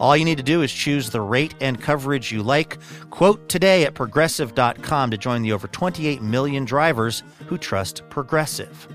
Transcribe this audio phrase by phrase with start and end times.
[0.00, 2.78] All you need to do is choose the rate and coverage you like.
[3.10, 8.88] Quote today at progressive.com to join the over 28 million drivers who trust Progressive.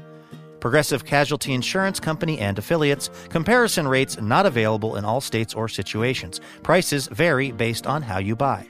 [0.61, 3.09] Progressive Casualty Insurance Company and affiliates.
[3.29, 6.39] Comparison rates not available in all states or situations.
[6.61, 8.67] Prices vary based on how you buy.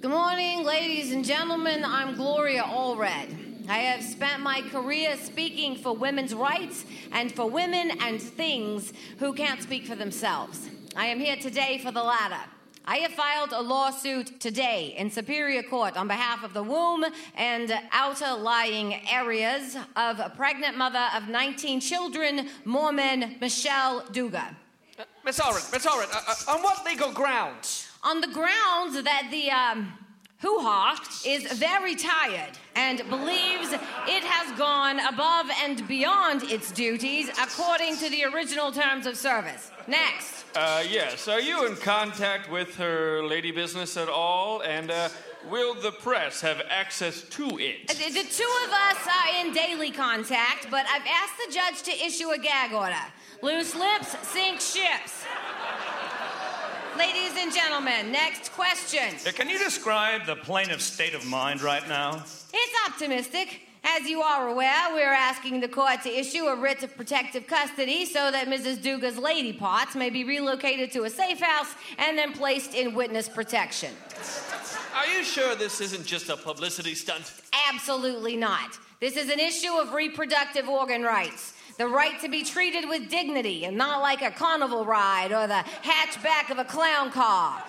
[0.00, 1.84] Good morning, ladies and gentlemen.
[1.84, 3.47] I'm Gloria Allred.
[3.68, 9.34] I have spent my career speaking for women's rights and for women and things who
[9.34, 10.68] can't speak for themselves.
[10.96, 12.42] I am here today for the latter.
[12.86, 17.04] I have filed a lawsuit today in Superior Court on behalf of the womb
[17.36, 24.54] and outer lying areas of a pregnant mother of 19 children, Mormon Michelle Duggar.
[24.98, 27.84] Uh, Miss Allred, Miss Allred, uh, uh, on what legal grounds?
[28.02, 29.92] on the grounds that the um,
[30.40, 37.28] hoo ha is very tired and believes it has gone above and beyond its duties
[37.30, 39.72] according to the original terms of service.
[39.88, 40.44] Next.
[40.54, 41.26] Uh, yes.
[41.26, 44.62] Are you in contact with her lady business at all?
[44.62, 45.08] And uh,
[45.50, 47.88] will the press have access to it?
[47.88, 52.06] The, the two of us are in daily contact, but I've asked the judge to
[52.06, 52.94] issue a gag order.
[53.42, 55.24] Loose lips sink ships.
[56.98, 59.14] Ladies and gentlemen, next question.
[59.32, 62.24] Can you describe the plaintiff's state of mind right now?
[62.52, 63.60] It's optimistic.
[63.84, 68.04] As you are aware, we're asking the court to issue a writ of protective custody
[68.04, 68.82] so that Mrs.
[68.82, 73.28] Duggar's lady parts may be relocated to a safe house and then placed in witness
[73.28, 73.94] protection.
[74.96, 77.32] Are you sure this isn't just a publicity stunt?
[77.72, 78.76] Absolutely not.
[78.98, 83.64] This is an issue of reproductive organ rights the right to be treated with dignity
[83.64, 87.62] and not like a carnival ride or the hatchback of a clown car.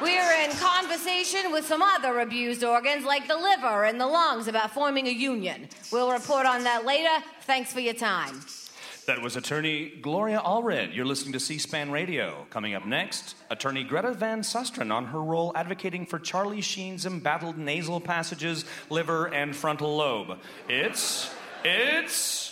[0.00, 4.72] We're in conversation with some other abused organs like the liver and the lungs about
[4.72, 5.68] forming a union.
[5.92, 7.24] We'll report on that later.
[7.42, 8.40] Thanks for your time.
[9.06, 10.94] That was attorney Gloria Allred.
[10.94, 12.46] You're listening to C SPAN Radio.
[12.50, 17.58] Coming up next, attorney Greta Van Susteren on her role advocating for Charlie Sheen's embattled
[17.58, 20.38] nasal passages, liver, and frontal lobe.
[20.68, 21.32] It's.
[21.64, 22.51] It's.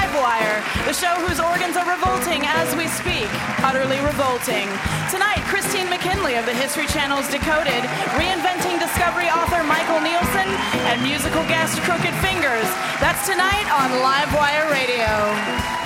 [1.01, 3.25] show whose organs are revolting as we speak.
[3.65, 4.69] Utterly revolting.
[5.09, 7.81] Tonight, Christine McKinley of the History Channel's Decoded,
[8.13, 10.49] reinventing Discovery author Michael Nielsen,
[10.93, 12.69] and musical guest Crooked Fingers.
[13.01, 15.80] That's tonight on Live Wire Radio.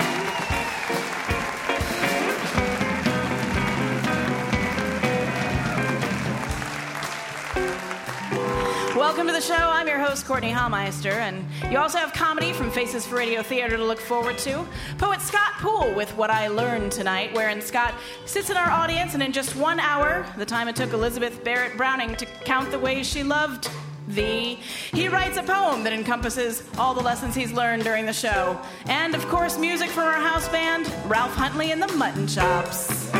[8.96, 9.54] Welcome to the show.
[9.54, 13.76] I'm your host, Courtenay Hameister, and you also have comedy from Faces for Radio Theater
[13.76, 14.66] to look forward to.
[14.96, 17.92] Poet Scott Poole with What I Learned Tonight, wherein Scott
[18.24, 21.76] sits in our audience and in just one hour, the time it took Elizabeth Barrett
[21.76, 23.68] Browning to count the ways she loved
[24.08, 24.60] thee,
[24.92, 28.58] he writes a poem that encompasses all the lessons he's learned during the show.
[28.86, 33.12] And of course, music from our house band, Ralph Huntley and the Mutton Chops.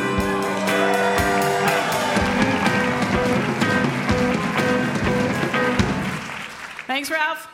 [6.86, 7.48] Thanks, Ralph.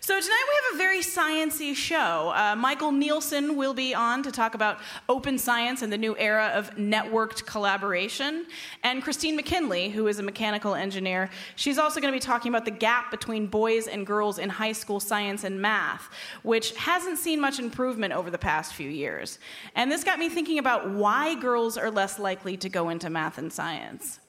[0.00, 2.32] So tonight we have a very sciency show.
[2.34, 4.78] Uh, Michael Nielsen will be on to talk about
[5.10, 8.46] open science and the new era of networked collaboration.
[8.82, 12.64] And Christine McKinley, who is a mechanical engineer, she's also going to be talking about
[12.64, 16.08] the gap between boys and girls in high school science and math,
[16.42, 19.38] which hasn't seen much improvement over the past few years.
[19.74, 23.36] And this got me thinking about why girls are less likely to go into math
[23.36, 24.19] and science.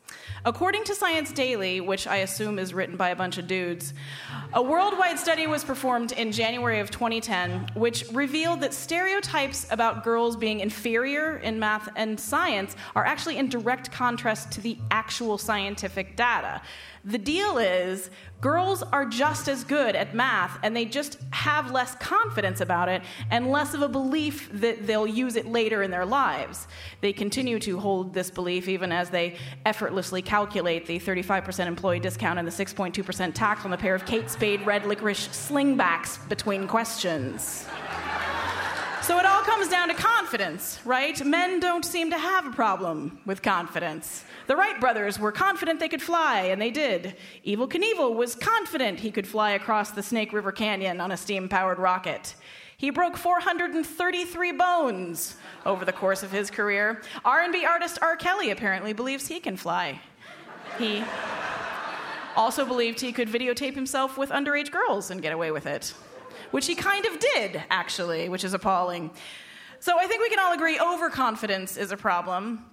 [0.46, 3.94] According to Science Daily, which I assume is written by a bunch of dudes,
[4.54, 10.36] a worldwide study was performed in January of 2010, which revealed that stereotypes about girls
[10.36, 16.16] being inferior in math and science are actually in direct contrast to the actual scientific
[16.16, 16.62] data.
[17.04, 18.12] The deal is,
[18.42, 23.02] girls are just as good at math, and they just have less confidence about it
[23.32, 26.68] and less of a belief that they'll use it later in their lives.
[27.02, 32.38] They continue to hold this belief even as they effortlessly calculate the 35% employee discount
[32.38, 37.66] and the 6.2% tax on the pair of Kate Spade red licorice slingbacks between questions.
[39.02, 41.26] So it all comes down to confidence, right?
[41.26, 44.24] Men don't seem to have a problem with confidence.
[44.46, 47.16] The Wright brothers were confident they could fly, and they did.
[47.44, 51.50] Evel Knievel was confident he could fly across the Snake River Canyon on a steam
[51.50, 52.36] powered rocket.
[52.78, 57.02] He broke 433 bones over the course of his career.
[57.26, 58.16] R&B artist R.
[58.16, 60.00] Kelly apparently believes he can fly.
[60.78, 61.04] He
[62.36, 65.96] also believed he could videotape himself with underage girls and get away with it
[66.52, 69.12] which he kind of did, actually, which is appalling.
[69.80, 72.66] So I think we can all agree overconfidence is a problem.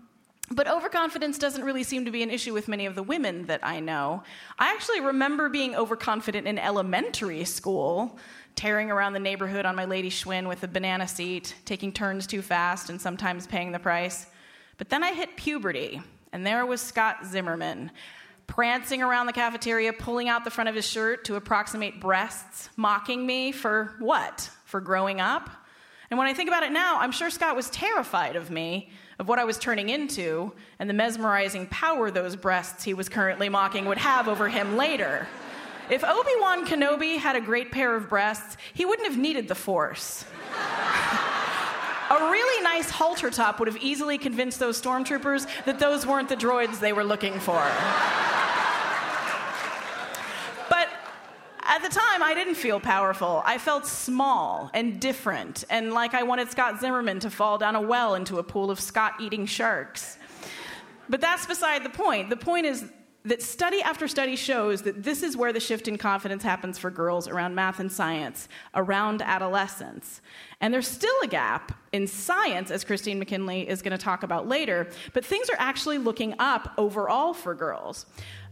[0.50, 3.60] But overconfidence doesn't really seem to be an issue with many of the women that
[3.62, 4.22] I know.
[4.58, 8.18] I actually remember being overconfident in elementary school,
[8.54, 12.40] tearing around the neighborhood on my Lady Schwinn with a banana seat, taking turns too
[12.40, 14.26] fast, and sometimes paying the price.
[14.78, 16.00] But then I hit puberty,
[16.32, 17.90] and there was Scott Zimmerman,
[18.48, 23.24] prancing around the cafeteria, pulling out the front of his shirt to approximate breasts, mocking
[23.24, 24.50] me for what?
[24.64, 25.48] For growing up?
[26.10, 29.28] And when I think about it now, I'm sure Scott was terrified of me, of
[29.28, 33.84] what I was turning into, and the mesmerizing power those breasts he was currently mocking
[33.84, 35.28] would have over him later.
[35.90, 39.54] If Obi Wan Kenobi had a great pair of breasts, he wouldn't have needed the
[39.54, 40.24] Force.
[42.10, 46.36] a really nice halter top would have easily convinced those stormtroopers that those weren't the
[46.36, 47.62] droids they were looking for.
[50.68, 50.88] But
[51.62, 53.42] at the time, I didn't feel powerful.
[53.44, 57.80] I felt small and different, and like I wanted Scott Zimmerman to fall down a
[57.80, 60.18] well into a pool of Scott eating sharks.
[61.08, 62.30] But that's beside the point.
[62.30, 62.84] The point is
[63.24, 66.90] that study after study shows that this is where the shift in confidence happens for
[66.90, 70.20] girls around math and science, around adolescence.
[70.60, 74.48] And there's still a gap in science, as Christine McKinley is going to talk about
[74.48, 78.06] later, but things are actually looking up overall for girls.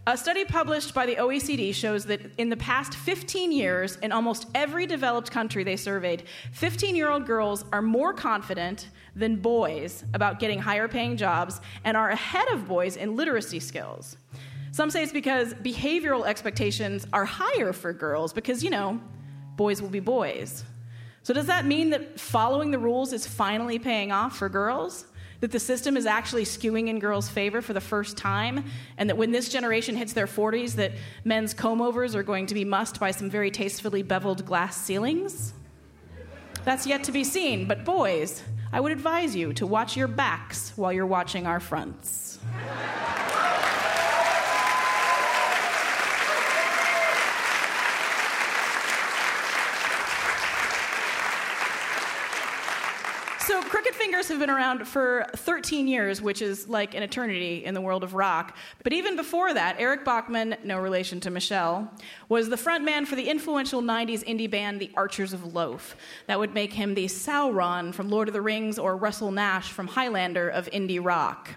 [0.09, 4.47] A study published by the OECD shows that in the past 15 years, in almost
[4.55, 6.23] every developed country they surveyed,
[6.53, 11.97] 15 year old girls are more confident than boys about getting higher paying jobs and
[11.97, 14.17] are ahead of boys in literacy skills.
[14.76, 19.00] Some say it's because behavioral expectations are higher for girls because, you know,
[19.56, 20.64] boys will be boys.
[21.23, 25.06] So, does that mean that following the rules is finally paying off for girls?
[25.40, 28.64] that the system is actually skewing in girls' favor for the first time,
[28.96, 30.93] and that when this generation hits their 40s, that
[31.25, 35.52] men's comb overs are going to be mussed by some very tastefully beveled glass ceilings?
[36.64, 38.43] That's yet to be seen, but boys,
[38.73, 42.38] I would advise you to watch your backs while you're watching our fronts.
[53.46, 57.75] So, Crooked Fingers have been around for 13 years, which is like an eternity in
[57.75, 58.56] the world of rock.
[58.85, 61.91] But even before that, Eric Bachmann, no relation to Michelle,
[62.29, 65.97] was the frontman for the influential 90s indie band The Archers of Loaf.
[66.29, 69.88] That would make him the Sauron from Lord of the Rings or Russell Nash from
[69.88, 71.56] Highlander of indie rock.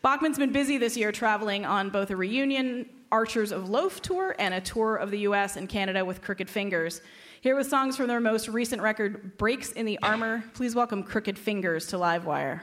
[0.00, 4.54] Bachmann's been busy this year traveling on both a reunion Archers of Loaf tour and
[4.54, 7.00] a tour of the US and Canada with Crooked Fingers.
[7.40, 11.38] Here with songs from their most recent record, Breaks in the Armor, please welcome Crooked
[11.38, 12.62] Fingers to Livewire.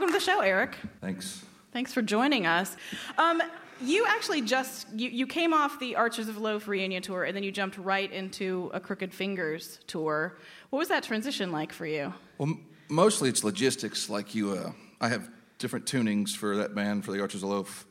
[0.00, 0.76] Welcome to the show, Eric.
[1.02, 1.44] Thanks.
[1.74, 2.74] Thanks for joining us.
[3.18, 3.42] Um,
[3.82, 7.42] you actually just you, you came off the Archers of Loaf reunion tour, and then
[7.42, 10.38] you jumped right into a Crooked Fingers tour.
[10.70, 12.14] What was that transition like for you?
[12.38, 14.08] Well, m- mostly it's logistics.
[14.08, 15.28] Like you, uh, I have
[15.58, 17.86] different tunings for that band for the Archers of Loaf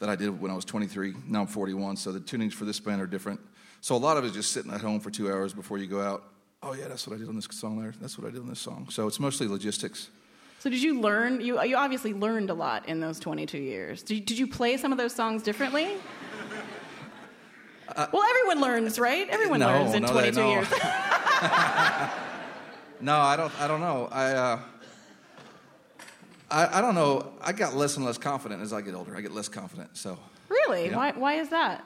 [0.00, 1.14] that I did when I was 23.
[1.26, 3.40] Now I'm 41, so the tunings for this band are different.
[3.80, 5.86] So a lot of it is just sitting at home for two hours before you
[5.86, 6.24] go out.
[6.62, 7.94] Oh yeah, that's what I did on this song there.
[8.02, 8.88] That's what I did on this song.
[8.90, 10.10] So it's mostly logistics.
[10.64, 11.42] So did you learn?
[11.42, 14.02] You you obviously learned a lot in those 22 years.
[14.02, 15.88] Did you, did you play some of those songs differently?
[17.94, 19.28] well, everyone learns, right?
[19.28, 20.50] Everyone no, learns in no, 22 no.
[20.52, 20.70] years.
[23.02, 23.60] no, I don't.
[23.60, 24.08] I don't know.
[24.10, 24.58] I, uh,
[26.50, 27.34] I I don't know.
[27.42, 29.14] I got less and less confident as I get older.
[29.14, 29.94] I get less confident.
[29.98, 30.18] So
[30.48, 30.86] really?
[30.86, 30.96] Yeah.
[30.96, 31.84] Why why is that?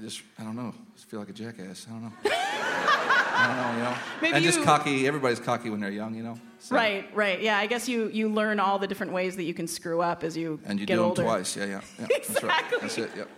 [0.00, 0.72] I just I don't know.
[0.74, 1.86] I just feel like a jackass.
[1.86, 2.12] I don't know.
[2.24, 3.76] I don't know.
[3.78, 3.96] You know.
[4.22, 5.06] Maybe and just you- cocky.
[5.06, 6.14] Everybody's cocky when they're young.
[6.14, 6.40] You know.
[6.58, 7.40] So- Right, right.
[7.42, 10.24] Yeah, I guess you you learn all the different ways that you can screw up
[10.24, 11.22] as you And you get do older.
[11.22, 11.54] them twice.
[11.56, 11.80] Yeah, yeah.
[11.98, 12.06] yeah.
[12.08, 12.44] That's right.
[12.44, 12.78] Exactly.
[12.80, 13.10] That's it.
[13.16, 13.28] Yep.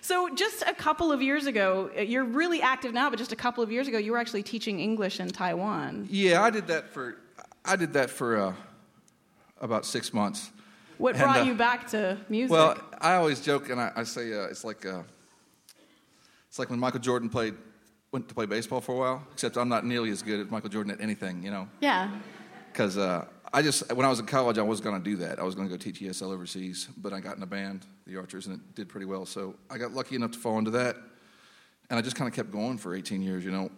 [0.00, 3.36] So just a couple of years ago, uh, you're really active now, but just a
[3.36, 6.06] couple of years ago, you were actually teaching English in Taiwan.
[6.10, 7.16] Yeah, I did that for
[7.64, 8.54] I did that for uh,
[9.60, 10.50] about six months.
[10.98, 12.50] What And, brought uh, you back to music?
[12.52, 15.02] Well, I always joke and I, I say uh, it's like uh,
[16.58, 17.54] it's like when Michael Jordan played
[18.10, 19.22] went to play baseball for a while.
[19.32, 21.68] Except I'm not nearly as good as Michael Jordan at anything, you know.
[21.80, 22.10] yeah.
[22.72, 25.38] Because uh, I just when I was in college, I was going to do that.
[25.38, 28.16] I was going to go teach ESL overseas, but I got in a band, the
[28.16, 29.24] Archers, and it did pretty well.
[29.24, 30.96] So I got lucky enough to fall into that,
[31.90, 33.70] and I just kind of kept going for 18 years, you know.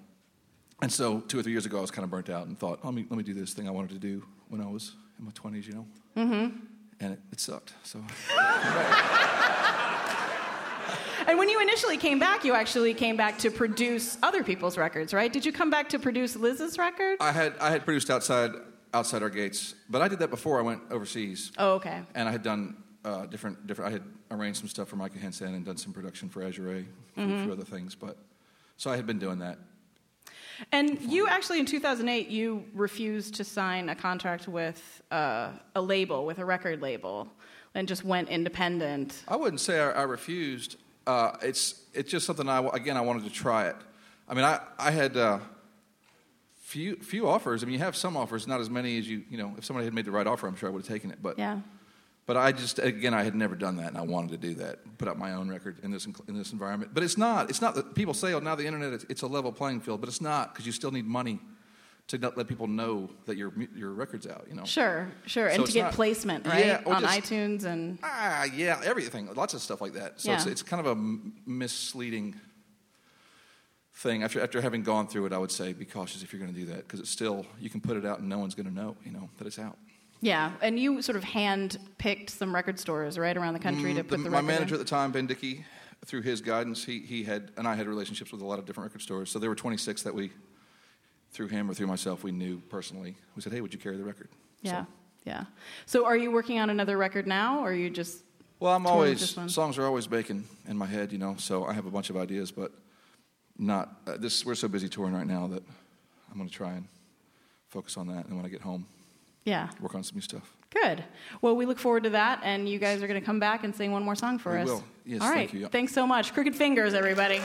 [0.81, 2.83] And so two or three years ago, I was kind of burnt out and thought,
[2.83, 5.27] let me let me do this thing I wanted to do when I was in
[5.27, 5.87] my 20s, you know.
[6.17, 6.57] Mm-hmm.
[7.01, 7.75] And it, it sucked.
[7.83, 7.99] So
[11.27, 15.13] And when you initially came back, you actually came back to produce other people's records,
[15.13, 15.33] right?
[15.33, 17.19] Did you come back to produce Liz's record?
[17.21, 18.53] I had I had produced outside
[18.93, 21.53] outside our gates, but I did that before I went overseas.
[21.59, 22.03] Oh, okay.
[22.15, 23.91] and I had done uh, different different.
[23.91, 26.85] I had arranged some stuff for Micah Hinson and done some production for Azure,
[27.15, 27.95] for a few other things.
[27.95, 28.17] But
[28.77, 29.59] so I had been doing that.
[30.73, 36.27] And you actually, in 2008, you refused to sign a contract with uh, a label,
[36.27, 37.29] with a record label,
[37.75, 39.25] and just went independent.
[39.27, 40.77] I wouldn't say I, I refused.
[41.07, 43.77] Uh, it's it's just something I again I wanted to try it.
[44.29, 45.17] I mean I I had.
[45.17, 45.39] Uh,
[46.63, 47.65] Few, few offers.
[47.65, 49.87] I mean, you have some offers, not as many as you, you know, if somebody
[49.87, 51.19] had made the right offer, I'm sure I would have taken it.
[51.21, 51.59] But, Yeah.
[52.27, 54.79] but I just, again, I had never done that, and I wanted to do that,
[54.97, 56.93] put out my own record in this, in this environment.
[56.95, 59.27] But it's not, it's not that people say, oh, now the internet, it's, it's a
[59.27, 61.41] level playing field, but it's not, because you still need money
[62.11, 64.65] to not let people know that your, your record's out, you know?
[64.65, 65.49] Sure, sure.
[65.51, 66.67] So and to get not- placement, right?
[66.67, 67.99] Yeah, On just- iTunes and.
[68.03, 70.21] Ah, yeah, everything, lots of stuff like that.
[70.21, 70.51] So it's, Yeah.
[70.53, 72.35] it's kind of a m- misleading
[73.95, 74.23] thing.
[74.25, 76.59] After, after having gone through it, I would say be cautious if you're going to
[76.59, 78.75] do that because it's still, you can put it out and no one's going to
[78.75, 79.79] know, you know, that it's out.
[80.21, 84.03] Yeah, and you sort of hand picked some record stores right around the country to
[84.05, 84.81] Mm, put the- the, my manager in.
[84.81, 85.65] at the time, Ben Dickey,
[86.05, 88.91] through his guidance, he, he had, and I had relationships with a lot of different
[88.91, 89.31] record stores.
[89.31, 90.33] So there were 26 that we,
[91.33, 93.15] through him or through myself, we knew personally.
[93.37, 94.29] We said, hey, would you carry the record?
[94.63, 94.87] Yeah, So,
[95.25, 95.45] yeah.
[95.87, 98.23] So are you working on another record now, or are you just?
[98.59, 101.87] well, I'm always, songs are always baking in my head, you know, so I have
[101.87, 102.73] a bunch of ideas, but
[103.59, 105.63] not, uh, this, we're so busy touring right now that
[106.31, 106.87] I'm going to try and
[107.69, 108.27] focus on that.
[108.27, 108.87] And when I get home,
[109.45, 109.69] Yeah.
[109.81, 110.55] work on some new stuff.
[110.71, 111.03] Good.
[111.43, 113.75] Well, we look forward to that, and you guys are going to come back and
[113.75, 114.69] sing one more song for We us.
[114.69, 114.85] will.
[115.05, 115.49] Yes, All right.
[115.51, 115.67] thank you.
[115.69, 116.33] Thanks so much.
[116.35, 117.41] Crooked Fingers, everybody.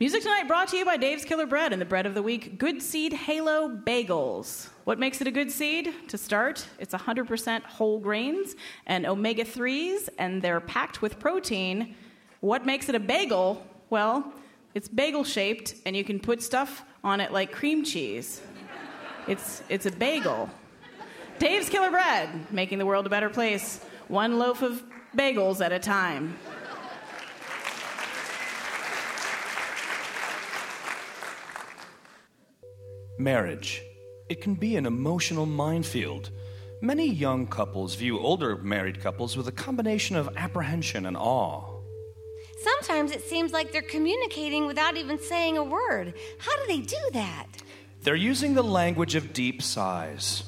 [0.00, 2.56] Music tonight brought to you by Dave's Killer Bread and the bread of the week,
[2.56, 4.68] Good Seed Halo Bagels.
[4.84, 5.92] What makes it a good seed?
[6.06, 8.54] To start, it's 100% whole grains
[8.86, 11.96] and omega 3s, and they're packed with protein.
[12.38, 13.66] What makes it a bagel?
[13.90, 14.32] Well,
[14.72, 18.40] it's bagel shaped, and you can put stuff on it like cream cheese.
[19.26, 20.48] It's, it's a bagel.
[21.40, 24.80] Dave's Killer Bread, making the world a better place, one loaf of
[25.16, 26.38] bagels at a time.
[33.18, 33.82] Marriage.
[34.28, 36.30] It can be an emotional minefield.
[36.80, 41.64] Many young couples view older married couples with a combination of apprehension and awe.
[42.60, 46.14] Sometimes it seems like they're communicating without even saying a word.
[46.38, 47.46] How do they do that?
[48.02, 50.44] They're using the language of deep sighs.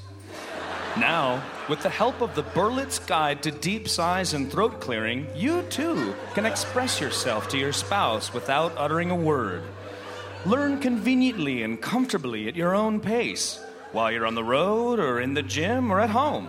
[0.97, 5.63] Now, with the help of the Berlitz Guide to Deep Sighs and Throat Clearing, you
[5.63, 9.63] too can express yourself to your spouse without uttering a word.
[10.47, 15.35] Learn conveniently and comfortably at your own pace, while you're on the road or in
[15.35, 16.49] the gym or at home.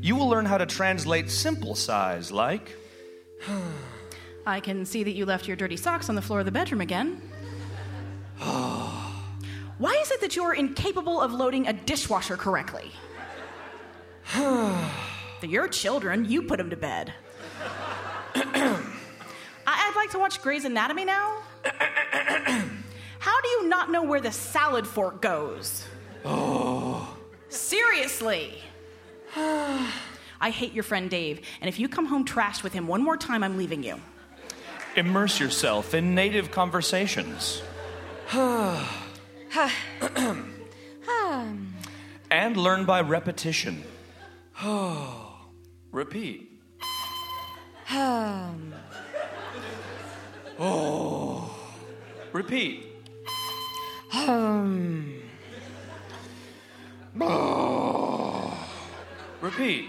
[0.00, 2.76] You will learn how to translate simple sighs like,
[4.46, 6.80] I can see that you left your dirty socks on the floor of the bedroom
[6.80, 7.20] again.
[8.38, 12.90] Why is it that you're incapable of loading a dishwasher correctly?
[14.34, 14.90] They're
[15.42, 17.14] your children, you put them to bed.
[18.34, 18.82] I-
[19.66, 21.38] I'd like to watch Grey's Anatomy now.
[23.22, 25.86] How do you not know where the salad fork goes?
[26.24, 27.16] Oh.
[27.50, 28.58] Seriously.
[29.36, 33.16] I hate your friend Dave, and if you come home trashed with him one more
[33.16, 34.00] time, I'm leaving you.
[34.96, 37.62] Immerse yourself in native conversations.
[42.32, 43.84] and learn by repetition.
[45.92, 46.60] Repeat.
[50.58, 51.56] oh.
[52.32, 52.91] Repeat.
[54.12, 55.08] Hmm.
[59.40, 59.88] Repeat.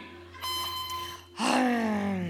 [1.36, 2.30] Hmm.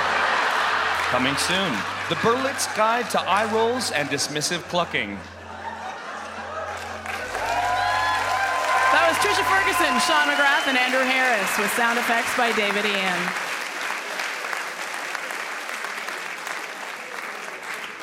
[1.11, 1.73] Coming soon,
[2.09, 5.19] the Berlitz Guide to Eye Rolls and Dismissive Clucking.
[9.73, 13.19] Sean McGrath, and Andrew Harris with sound effects by David Ian.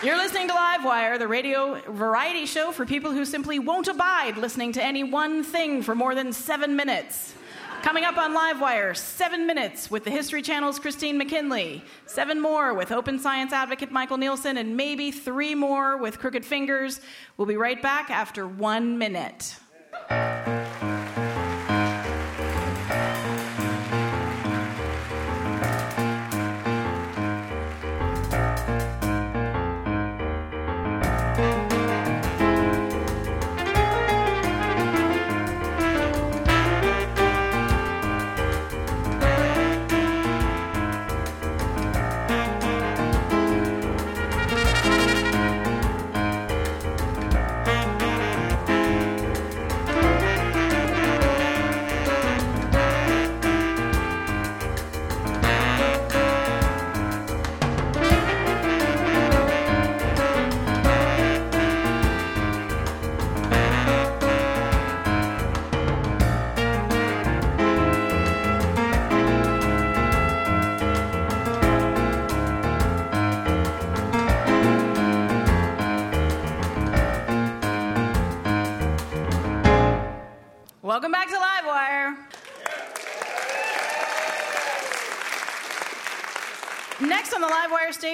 [0.04, 4.72] You're listening to Livewire, the radio variety show for people who simply won't abide listening
[4.74, 7.36] to any one thing for more than seven minutes.
[7.84, 12.92] Coming up on Livewire, seven minutes with the History Channel's Christine McKinley, seven more with
[12.92, 17.00] open science advocate Michael Nielsen, and maybe three more with Crooked Fingers.
[17.38, 19.56] We'll be right back after one minute.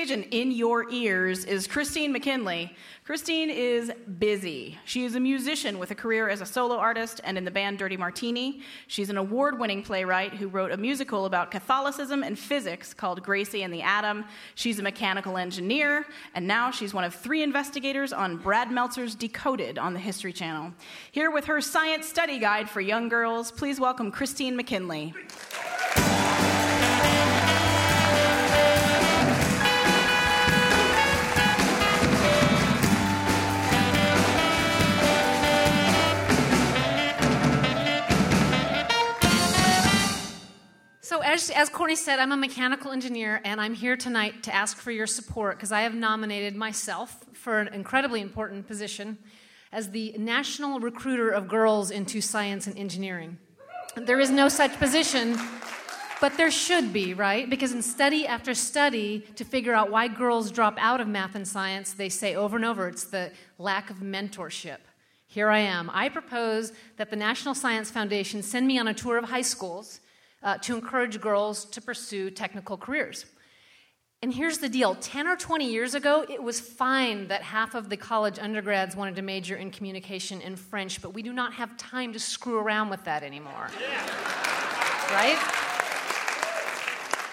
[0.06, 2.76] Stage and in your ears is Christine McKinley.
[3.06, 4.78] Christine is busy.
[4.86, 7.80] She is a musician with a career as a solo artist and in the band
[7.80, 8.62] Dirty Martini.
[8.88, 13.64] She's an award winning playwright who wrote a musical about Catholicism and physics called Gracie
[13.64, 14.26] and the Atom.
[14.56, 19.78] She's a mechanical engineer, and now she's one of three investigators on Brad Meltzer's Decoded
[19.78, 20.74] on the History Channel.
[21.12, 25.14] Here with her science study guide for young girls, please welcome Christine McKinley.
[41.06, 44.76] So, as, as Courtenay said, I'm a mechanical engineer, and I'm here tonight to ask
[44.76, 49.20] for your support because I have nominated myself for an incredibly important position
[49.72, 53.38] as the national recruiter of girls into science and engineering.
[53.96, 55.38] There is no such position,
[56.22, 57.48] but there should be, right?
[57.48, 61.48] Because in study after study, to figure out why girls drop out of math and
[61.48, 64.80] science, they say over and over it's the lack of mentorship.
[65.28, 65.92] Here I am.
[65.94, 70.00] I propose that the National Science Foundation send me on a tour of high schools
[70.46, 73.26] uh, to encourage girls to pursue technical careers.
[74.22, 77.90] And here's the deal 10 or 20 years ago, it was fine that half of
[77.90, 81.76] the college undergrads wanted to major in communication and French, but we do not have
[81.78, 83.70] time to screw around with that anymore.
[85.12, 85.38] Right?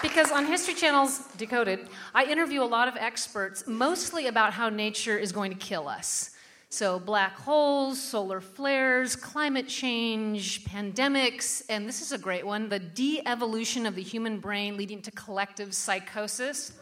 [0.03, 5.17] Because on History Channel's Decoded, I interview a lot of experts, mostly about how nature
[5.17, 6.31] is going to kill us.
[6.73, 12.79] So, black holes, solar flares, climate change, pandemics, and this is a great one the
[12.79, 16.73] de evolution of the human brain leading to collective psychosis.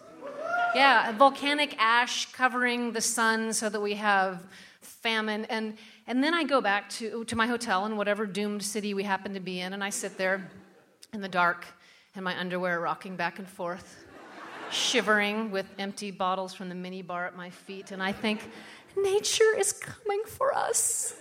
[0.76, 4.46] Yeah, volcanic ash covering the sun so that we have
[4.80, 5.44] famine.
[5.46, 5.76] And,
[6.06, 9.34] and then I go back to, to my hotel in whatever doomed city we happen
[9.34, 10.48] to be in, and I sit there
[11.12, 11.66] in the dark
[12.14, 14.04] in my underwear rocking back and forth,
[14.70, 18.40] shivering with empty bottles from the mini bar at my feet, and I think,
[18.96, 21.14] nature is coming for us.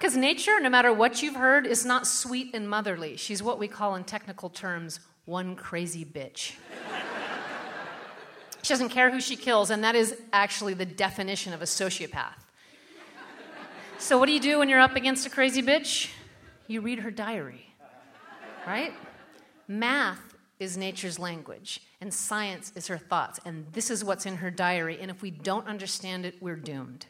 [0.00, 3.18] because nature, no matter what you've heard, is not sweet and motherly.
[3.18, 6.54] She's what we call in technical terms one crazy bitch.
[8.62, 12.32] she doesn't care who she kills, and that is actually the definition of a sociopath.
[13.98, 16.10] So, what do you do when you're up against a crazy bitch?
[16.66, 17.66] You read her diary,
[18.66, 18.94] right?
[19.68, 20.29] Math
[20.60, 24.98] is nature's language, and science is her thoughts, and this is what's in her diary,
[25.00, 27.06] and if we don't understand it, we're doomed.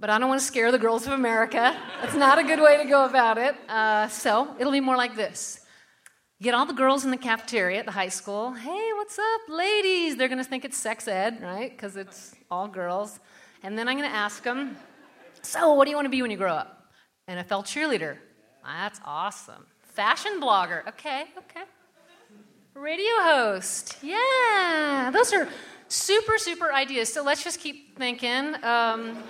[0.00, 1.78] But I don't want to scare the girls of America.
[2.02, 3.54] That's not a good way to go about it.
[3.68, 5.60] Uh, so it'll be more like this
[6.42, 8.52] get all the girls in the cafeteria at the high school.
[8.52, 10.16] Hey, what's up, ladies?
[10.16, 11.70] They're going to think it's sex ed, right?
[11.70, 13.20] Because it's all girls.
[13.62, 14.76] And then I'm going to ask them,
[15.42, 16.90] so what do you want to be when you grow up?
[17.28, 18.16] NFL cheerleader.
[18.64, 19.66] That's awesome.
[19.92, 20.86] Fashion blogger.
[20.88, 21.64] Okay, okay.
[22.74, 23.98] Radio host.
[24.02, 25.46] Yeah, those are
[25.88, 27.12] super, super ideas.
[27.12, 28.54] So let's just keep thinking.
[28.64, 29.22] Um,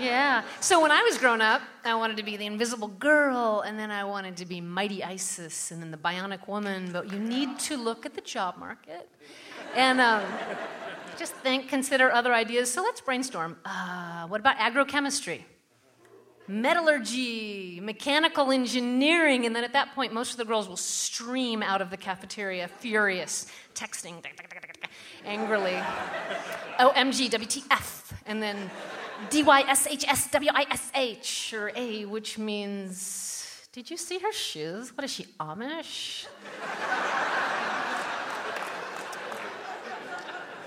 [0.00, 0.42] yeah.
[0.60, 3.92] So when I was growing up, I wanted to be the invisible girl, and then
[3.92, 6.90] I wanted to be Mighty Isis, and then the bionic woman.
[6.92, 9.08] But you need to look at the job market
[9.76, 10.24] and um,
[11.16, 12.72] just think, consider other ideas.
[12.72, 13.58] So let's brainstorm.
[13.64, 15.44] Uh, what about agrochemistry?
[16.50, 21.80] Metallurgy, mechanical engineering, and then at that point, most of the girls will stream out
[21.80, 24.20] of the cafeteria, furious, texting
[25.24, 25.78] angrily.
[26.80, 28.12] OMG, WTF.
[28.26, 28.68] And then
[29.28, 33.96] D Y S H S W I S H, or A, which means, did you
[33.96, 34.96] see her shoes?
[34.96, 36.26] What is she, Amish?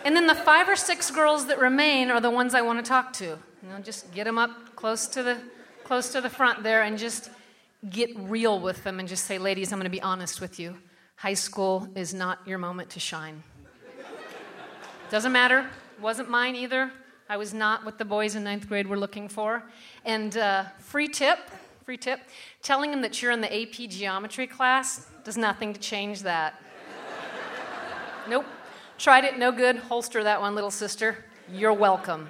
[0.06, 2.88] and then the five or six girls that remain are the ones I want to
[2.88, 3.26] talk to.
[3.26, 5.38] You know, just get them up close to the,
[5.84, 7.30] close to the front there and just
[7.89, 10.76] get real with them and just say, ladies, I'm going to be honest with you.
[11.15, 13.43] High school is not your moment to shine.
[15.10, 15.69] Doesn't matter.
[16.02, 16.91] Wasn't mine either.
[17.30, 19.63] I was not what the boys in ninth grade were looking for.
[20.06, 21.39] And uh, free tip,
[21.86, 22.19] free tip,
[22.62, 26.62] telling them that you're in the AP geometry class does nothing to change that.
[28.28, 28.46] nope.
[28.98, 29.78] Tried it, no good.
[29.78, 31.26] Holster that one, little sister.
[31.52, 32.30] You're welcome.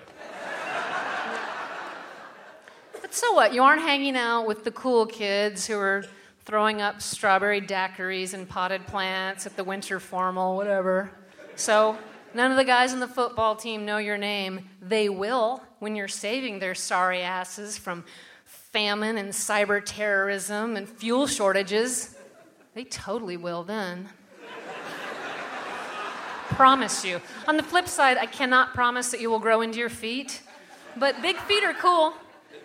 [3.02, 3.54] but so what?
[3.54, 6.04] You aren't hanging out with the cool kids who are
[6.46, 11.12] throwing up strawberry daiquiris and potted plants at the winter formal, whatever.
[11.56, 11.98] So
[12.36, 14.68] None of the guys on the football team know your name.
[14.82, 18.04] They will when you're saving their sorry asses from
[18.46, 22.16] famine and cyber terrorism and fuel shortages.
[22.74, 24.10] They totally will then.
[26.50, 27.22] promise you.
[27.48, 30.42] On the flip side, I cannot promise that you will grow into your feet,
[30.98, 32.16] but big feet are cool.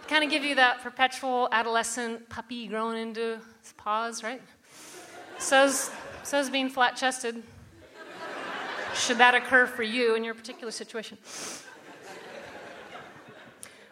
[0.08, 4.40] Kind of give you that perpetual adolescent puppy growing into his paws, right?
[5.38, 5.90] So's,
[6.24, 7.42] so's being flat chested
[8.94, 11.18] should that occur for you in your particular situation.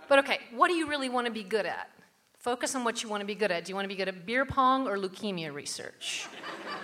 [0.09, 1.91] But okay, what do you really want to be good at?
[2.39, 3.65] Focus on what you want to be good at.
[3.65, 6.27] Do you want to be good at beer pong or leukemia research?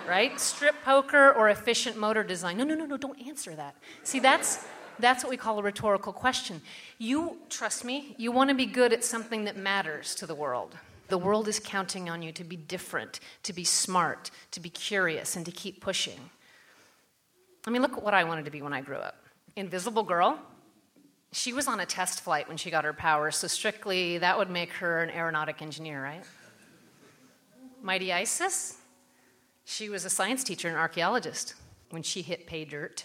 [0.08, 0.38] Right?
[0.40, 2.56] Strip poker or efficient motor design?
[2.56, 3.76] No, no, no, no, don't answer that.
[4.02, 4.64] See, that's
[4.98, 6.60] that's what we call a rhetorical question.
[6.98, 10.76] You, trust me, you want to be good at something that matters to the world.
[11.08, 15.36] The world is counting on you to be different, to be smart, to be curious,
[15.36, 16.18] and to keep pushing.
[17.66, 19.16] I mean, look at what I wanted to be when I grew up.
[19.56, 20.38] Invisible girl.
[21.32, 24.50] She was on a test flight when she got her powers, so strictly that would
[24.50, 26.24] make her an aeronautic engineer, right?
[27.82, 28.78] Mighty Isis.
[29.64, 31.54] She was a science teacher and archaeologist
[31.90, 33.04] when she hit pay dirt.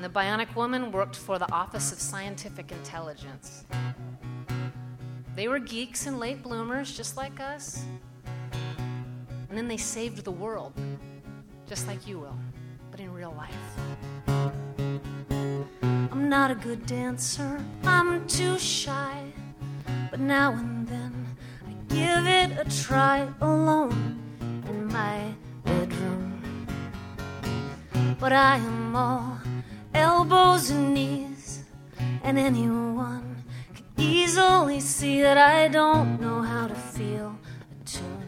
[0.00, 3.66] And the bionic woman worked for the Office of Scientific Intelligence.
[5.36, 7.84] They were geeks and late bloomers, just like us.
[9.50, 10.72] And then they saved the world,
[11.68, 12.38] just like you will
[12.90, 13.54] but in real life.
[15.82, 19.22] I'm not a good dancer, I'm too shy,
[20.10, 21.36] but now and then
[21.68, 24.18] I give it a try alone
[24.66, 26.66] in my bedroom.
[28.18, 29.40] But I am all
[29.94, 31.64] elbows and knees,
[32.22, 37.36] and anyone could easily see that I don't know how to feel
[37.70, 38.24] a tune.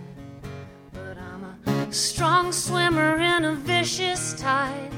[0.93, 4.93] But I'm a Strong swimmer in a vicious tide.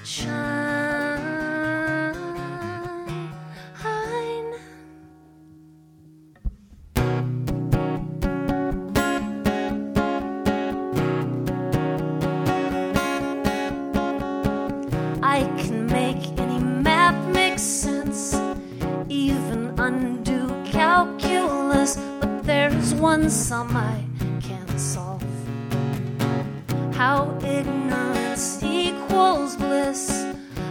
[0.05, 0.80] Shine.
[19.81, 24.05] Undo calculus, but there's one sum I
[24.39, 25.23] can't solve.
[26.93, 30.03] how ignorance equals bliss.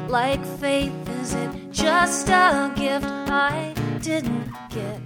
[0.09, 5.01] Like faith, is it just a gift I didn't get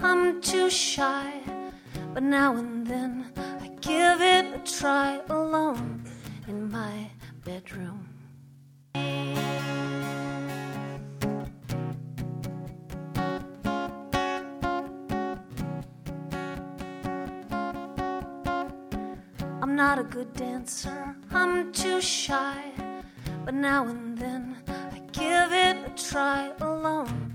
[0.00, 1.40] I'm too shy.
[2.14, 6.04] But now and then I give it a try alone
[6.46, 7.10] in my
[7.44, 8.08] bedroom.
[19.60, 22.72] I'm not a good dancer, I'm too shy.
[23.44, 27.27] But now and then I give it a try alone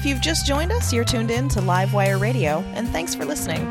[0.00, 3.70] If you've just joined us, you're tuned in to Livewire Radio, and thanks for listening.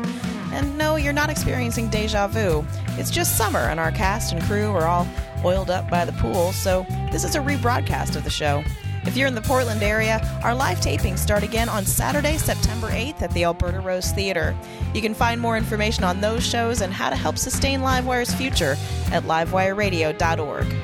[0.52, 2.64] And no, you're not experiencing deja vu.
[2.90, 5.08] It's just summer, and our cast and crew are all
[5.44, 8.62] oiled up by the pool, so this is a rebroadcast of the show.
[9.02, 13.22] If you're in the Portland area, our live tapings start again on Saturday, September 8th
[13.22, 14.56] at the Alberta Rose Theater.
[14.94, 18.76] You can find more information on those shows and how to help sustain Livewire's future
[19.10, 20.76] at livewireradio.org.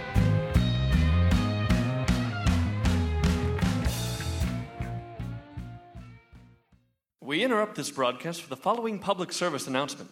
[7.37, 10.11] We interrupt this broadcast for the following public service announcement.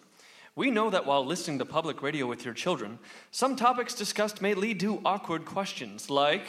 [0.57, 2.99] We know that while listening to public radio with your children,
[3.31, 6.43] some topics discussed may lead to awkward questions like,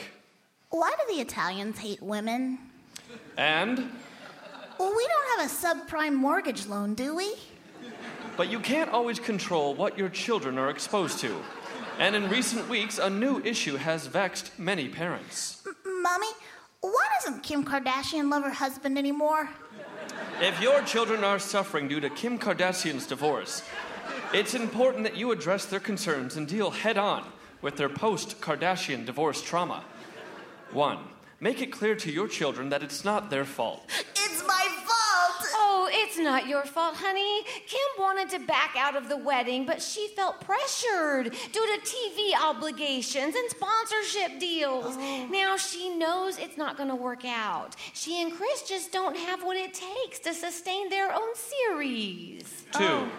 [0.71, 2.59] Why do the Italians hate women?
[3.37, 3.89] and,
[4.77, 7.35] Well, we don't have a subprime mortgage loan, do we?
[8.35, 11.41] but you can't always control what your children are exposed to.
[11.99, 15.65] And in recent weeks, a new issue has vexed many parents.
[15.85, 16.27] Mommy,
[16.81, 19.49] why doesn't Kim Kardashian love her husband anymore?
[20.41, 23.63] If your children are suffering due to Kim Kardashian's divorce,
[24.33, 27.25] it's important that you address their concerns and deal head on
[27.61, 29.83] with their post Kardashian divorce trauma.
[30.71, 30.99] One,
[31.39, 33.89] make it clear to your children that it's not their fault.
[36.15, 37.43] Oh, it's not your fault, honey.
[37.67, 42.31] Kim wanted to back out of the wedding, but she felt pressured due to TV
[42.41, 44.95] obligations and sponsorship deals.
[44.97, 45.27] Oh.
[45.29, 47.75] Now she knows it's not going to work out.
[47.93, 52.65] She and Chris just don't have what it takes to sustain their own series.
[52.71, 53.09] Two, oh.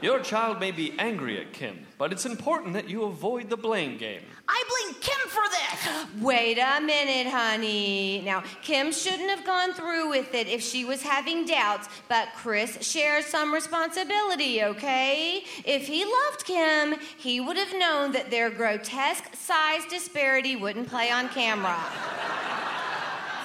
[0.00, 3.96] Your child may be angry at Kim, but it's important that you avoid the blame
[3.96, 4.22] game.
[4.48, 6.22] I blame Kim for this!
[6.22, 8.22] Wait a minute, honey.
[8.22, 12.78] Now, Kim shouldn't have gone through with it if she was having doubts, but Chris
[12.80, 15.42] shares some responsibility, okay?
[15.64, 21.10] If he loved Kim, he would have known that their grotesque size disparity wouldn't play
[21.10, 21.78] on camera.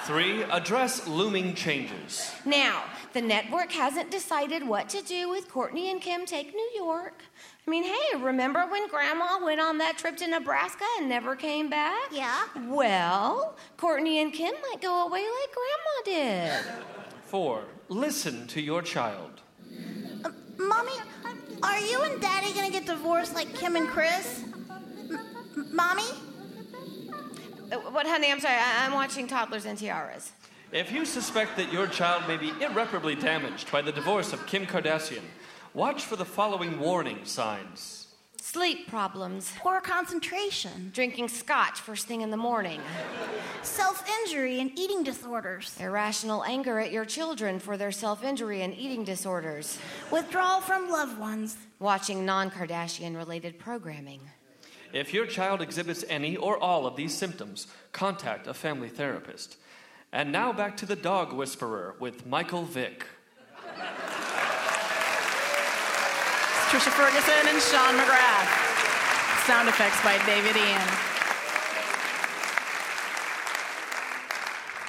[0.04, 2.32] Three, address looming changes.
[2.44, 7.22] Now, the network hasn't decided what to do with Kourtney and Kim Take New York.
[7.66, 11.70] I mean, hey, remember when Grandma went on that trip to Nebraska and never came
[11.70, 12.00] back?
[12.10, 12.44] Yeah.
[12.66, 16.64] Well, Kourtney and Kim might go away like Grandma did.
[17.24, 19.40] Four, listen to your child.
[20.58, 20.92] Mommy,
[21.62, 24.42] are you and Daddy gonna get divorced like Kim and Chris?
[25.10, 26.02] M- Mommy?
[27.72, 28.30] Uh, What, honey?
[28.30, 28.54] I'm sorry.
[28.56, 30.32] I- I'm watching Toddlers and Tiaras.
[30.72, 34.64] If you suspect that your child may be irreparably damaged by the divorce of Kim
[34.64, 35.20] Kardashian,
[35.74, 38.06] watch for the following warning signs.
[38.40, 39.52] Sleep problems.
[39.58, 40.90] Poor concentration.
[40.94, 42.80] Drinking scotch first thing in the morning.
[43.60, 45.76] Self injury and eating disorders.
[45.78, 49.78] Irrational anger at your children for their self injury and eating disorders.
[50.10, 51.58] Withdrawal from loved ones.
[51.80, 54.22] Watching non Kardashian related programming.
[54.94, 59.58] If your child exhibits any or all of these symptoms, contact a family therapist.
[60.14, 63.06] And now back to the dog whisperer with Michael Vick.
[66.68, 69.46] Trisha Ferguson and Sean McGrath.
[69.46, 70.88] Sound effects by David Ian.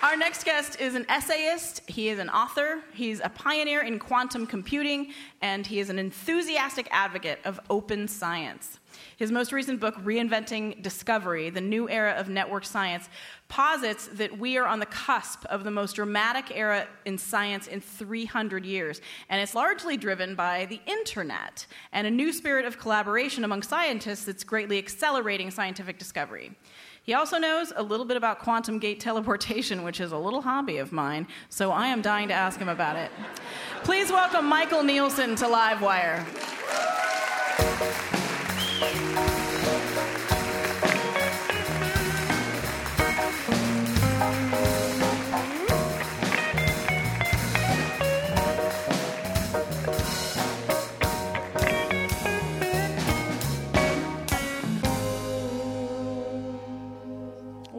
[0.03, 4.45] Our next guest is an essayist, he is an author, he's a pioneer in quantum
[4.45, 8.79] computing, and he is an enthusiastic advocate of open science.
[9.17, 13.09] His most recent book, Reinventing Discovery The New Era of Network Science,
[13.47, 17.81] posits that we are on the cusp of the most dramatic era in science in
[17.81, 19.01] 300 years.
[19.29, 24.25] And it's largely driven by the internet and a new spirit of collaboration among scientists
[24.25, 26.55] that's greatly accelerating scientific discovery.
[27.03, 30.77] He also knows a little bit about quantum gate teleportation, which is a little hobby
[30.77, 33.11] of mine, so I am dying to ask him about it.
[33.83, 36.23] Please welcome Michael Nielsen to Livewire.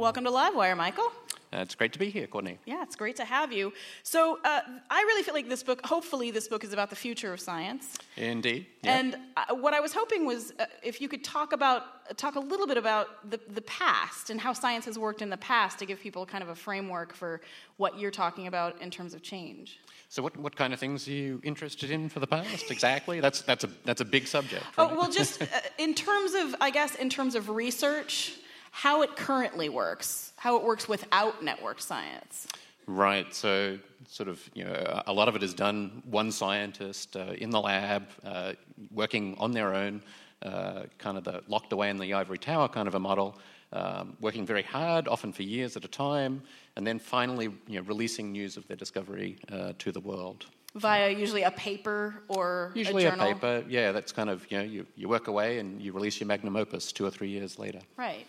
[0.04, 1.12] Welcome to Livewire, Michael.
[1.54, 2.58] Uh, it's great to be here, Courtenay.
[2.64, 3.72] Yeah, it's great to have you.
[4.02, 7.32] So, uh, I really feel like this book, hopefully, this book is about the future
[7.32, 7.96] of science.
[8.16, 8.66] Indeed.
[8.82, 8.98] yeah.
[8.98, 12.40] And uh, what I was hoping was uh, if you could talk about, talk a
[12.40, 15.86] little bit about the, the past and how science has worked in the past to
[15.86, 17.40] give people kind of a framework for
[17.76, 19.78] what you're talking about in terms of change.
[20.08, 23.20] So, what, what kind of things are you interested in for the past exactly?
[23.20, 24.64] That's, that's, a, that's a big subject.
[24.76, 25.46] Oh, well, just uh,
[25.78, 28.34] in terms of, I guess, in terms of research,
[28.74, 32.48] how it currently works, how it works without network science.
[32.88, 33.32] Right.
[33.32, 37.50] So, sort of, you know, a lot of it is done one scientist uh, in
[37.50, 38.54] the lab, uh,
[38.90, 40.02] working on their own,
[40.42, 43.38] uh, kind of the locked away in the ivory tower kind of a model,
[43.72, 46.42] um, working very hard, often for years at a time,
[46.74, 50.46] and then finally, you know, releasing news of their discovery uh, to the world.
[50.74, 53.92] Via usually a paper or Usually a a, paper, yeah.
[53.92, 56.90] That's kind of you know you, you work away and you release your magnum opus
[56.90, 57.78] two or three years later.
[57.96, 58.26] Right.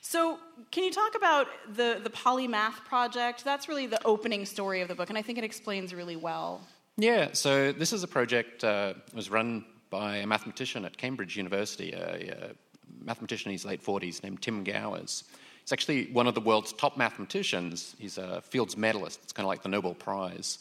[0.00, 0.38] So,
[0.70, 3.44] can you talk about the, the Polymath project?
[3.44, 6.60] That's really the opening story of the book, and I think it explains really well.
[6.96, 11.92] Yeah, so this is a project uh, was run by a mathematician at Cambridge University,
[11.92, 15.24] a, a mathematician in his late 40s named Tim Gowers.
[15.60, 17.94] He's actually one of the world's top mathematicians.
[17.98, 19.20] He's a Fields medalist.
[19.22, 20.58] It's kind of like the Nobel Prize.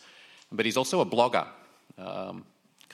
[0.51, 1.47] But he's also a blogger,
[1.97, 2.45] um,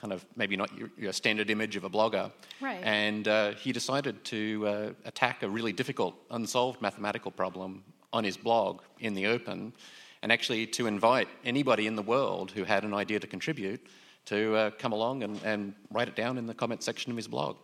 [0.04, 2.30] kind of maybe not your, your standard image of a blogger.
[2.60, 2.82] Right.
[2.84, 7.82] And uh, he decided to uh, attack a really difficult, unsolved mathematical problem
[8.12, 9.72] on his blog in the open,
[10.20, 13.80] and actually to invite anybody in the world who had an idea to contribute
[14.26, 17.26] to uh, come along and, and write it down in the comment section of his
[17.26, 17.56] blog.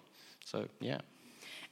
[0.47, 1.03] So, yeah.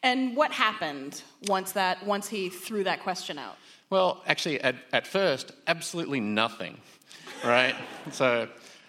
[0.03, 3.57] And what happened once that once he threw that question out?
[3.89, 6.77] Well, actually, at, at first, absolutely nothing,
[7.43, 7.75] right?
[8.12, 8.49] so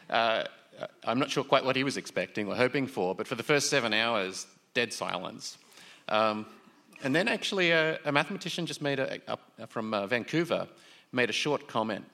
[0.10, 0.44] uh,
[1.04, 3.70] I'm not sure quite what he was expecting or hoping for, but for the first
[3.70, 5.58] seven hours, dead silence.
[6.08, 6.46] Um,
[7.04, 9.20] and then actually, a, a mathematician just made a,
[9.68, 10.68] from uh, Vancouver
[11.12, 12.06] made a short comment.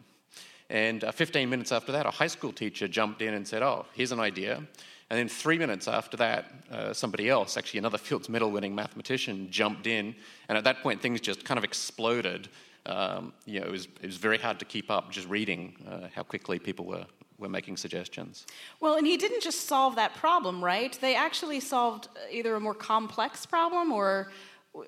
[0.70, 3.86] And uh, 15 minutes after that, a high school teacher jumped in and said, Oh,
[3.94, 4.64] here's an idea.
[5.10, 9.50] And then three minutes after that, uh, somebody else, actually another Fields Medal winning mathematician,
[9.52, 10.16] jumped in.
[10.50, 12.50] And at that point, things just kind of exploded.
[12.88, 16.08] Um, you know, it was, it was very hard to keep up just reading uh,
[16.16, 17.06] how quickly people were,
[17.38, 18.46] were making suggestions.
[18.80, 20.98] Well, and he didn't just solve that problem, right?
[21.02, 24.32] They actually solved either a more complex problem or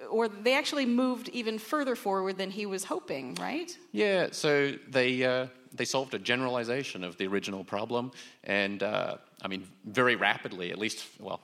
[0.10, 3.78] or they actually moved even further forward than he was hoping, right?
[3.92, 8.12] Yeah, so they, uh, they solved a generalization of the original problem,
[8.44, 11.40] and uh, I mean, very rapidly, at least, well,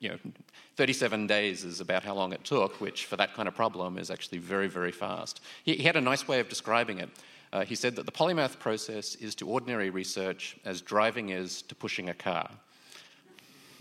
[0.00, 0.18] you know,
[0.76, 4.10] 37 days is about how long it took, which for that kind of problem is
[4.10, 5.40] actually very, very fast.
[5.62, 7.10] He, he had a nice way of describing it.
[7.54, 11.74] Uh, he said that the polymath process is to ordinary research as driving is to
[11.76, 12.50] pushing a car.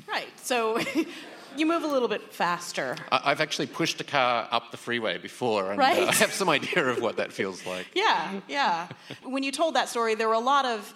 [0.08, 0.28] Right.
[0.38, 0.78] So
[1.58, 2.96] you move a little bit faster.
[3.12, 6.04] I- I've actually pushed a car up the freeway before, and Right.
[6.04, 7.88] uh, I have some idea of what that feels like.
[7.96, 8.88] Yeah, yeah.
[9.24, 10.94] when you told that story, there were a lot of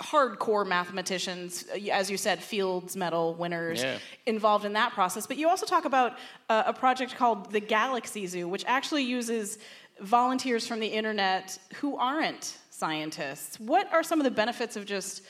[0.00, 3.98] hardcore mathematicians, uh, as you said, Fields Medal winners Yeah.
[4.26, 5.26] involved in that process.
[5.28, 9.58] But you also talk about uh, a project called the Galaxy Zoo, which actually uses
[10.00, 13.60] volunteers from the internet who aren't scientists.
[13.60, 15.22] What are some of the benefits of just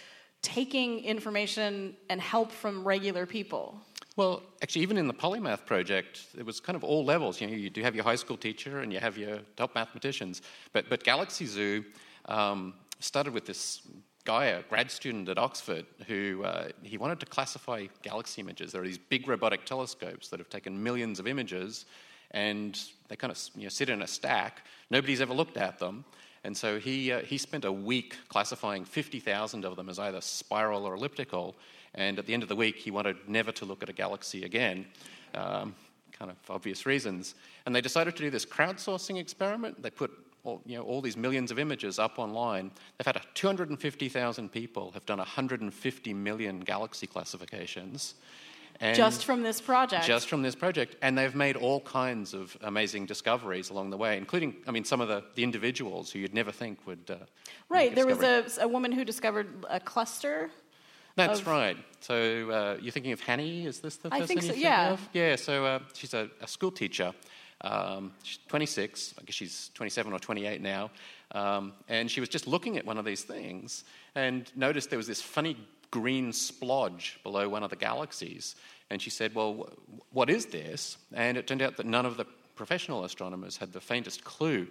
[0.43, 3.81] taking information and help from regular people?
[4.17, 7.41] Well, actually, even in the Polymath project, it was kind of all levels.
[7.41, 10.43] You know, you do have your high school teacher and you have your top mathematicians.
[10.73, 11.85] But, but Galaxy Zoo
[12.27, 13.83] um, started with this
[14.25, 18.73] guy, a grad student at Oxford, who uh, he wanted to classify galaxy images.
[18.73, 21.87] There are these big robotic telescopes that have taken millions of images,
[22.31, 24.67] and they kind of you know, sit in a stack.
[24.91, 26.05] Nobody's ever looked at them.
[26.45, 30.87] And so he, uh, he spent a week classifying 50,000 of them as either spiral
[30.87, 31.55] or elliptical.
[31.95, 34.45] And at the end of the week, he wanted never to look at a galaxy
[34.45, 34.87] again,
[35.35, 35.75] um,
[36.13, 37.35] kind of obvious reasons.
[37.67, 39.83] And they decided to do this crowdsourcing experiment.
[39.83, 40.13] They put
[40.45, 42.71] all, you know, all these millions of images up online.
[42.97, 48.15] They've had 250,000 people have done 150 million galaxy classifications.
[48.81, 50.07] And just from this project.
[50.07, 50.97] just from this project.
[51.03, 55.03] And they've made all kinds of amazing discoveries along the way, including, I mean, some
[55.03, 57.11] of the, the individuals who you'd never think would.
[57.11, 57.17] Uh,
[57.69, 57.95] Right.
[57.95, 60.51] There was a, a woman who discovered a cluster.
[61.15, 61.77] That's of- right.
[62.01, 63.67] So uh, you're thinking of Hanny?
[63.67, 64.91] Is this the I person think you so, think yeah.
[64.93, 65.09] of?
[65.13, 65.37] Yeah.
[65.37, 67.13] So uh, she's a, a school teacher.
[67.61, 69.15] Um, she's 26.
[69.21, 70.91] I guess she's 27 or 28 now.
[71.33, 75.07] Um, and she was just looking at one of these things and noticed there was
[75.07, 75.57] this funny
[75.91, 78.57] green splodge below one of the galaxies.
[78.91, 79.73] And she said, "Well,
[80.13, 82.27] what is this?" And it turned out that none of the
[82.57, 84.67] professional astronomers had the faintest clue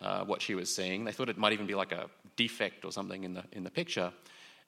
[0.00, 1.04] uh, what she was seeing.
[1.04, 3.70] They thought it might even be like a defect or something in the in the
[3.70, 4.12] picture.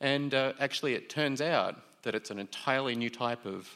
[0.00, 3.68] And uh, actually, it turns out that it's an entirely new type of,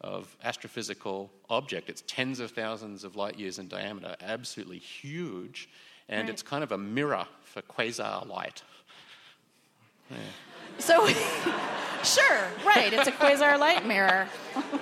[0.00, 1.88] of astrophysical object.
[1.88, 5.68] It's tens of thousands of light years in diameter, absolutely huge,
[6.08, 6.30] and Right.
[6.30, 8.62] it's kind of a mirror for quasar light.
[10.10, 10.16] Yeah.
[10.78, 11.06] So,
[12.04, 12.92] sure, right.
[12.92, 14.28] It's a quasar light mirror.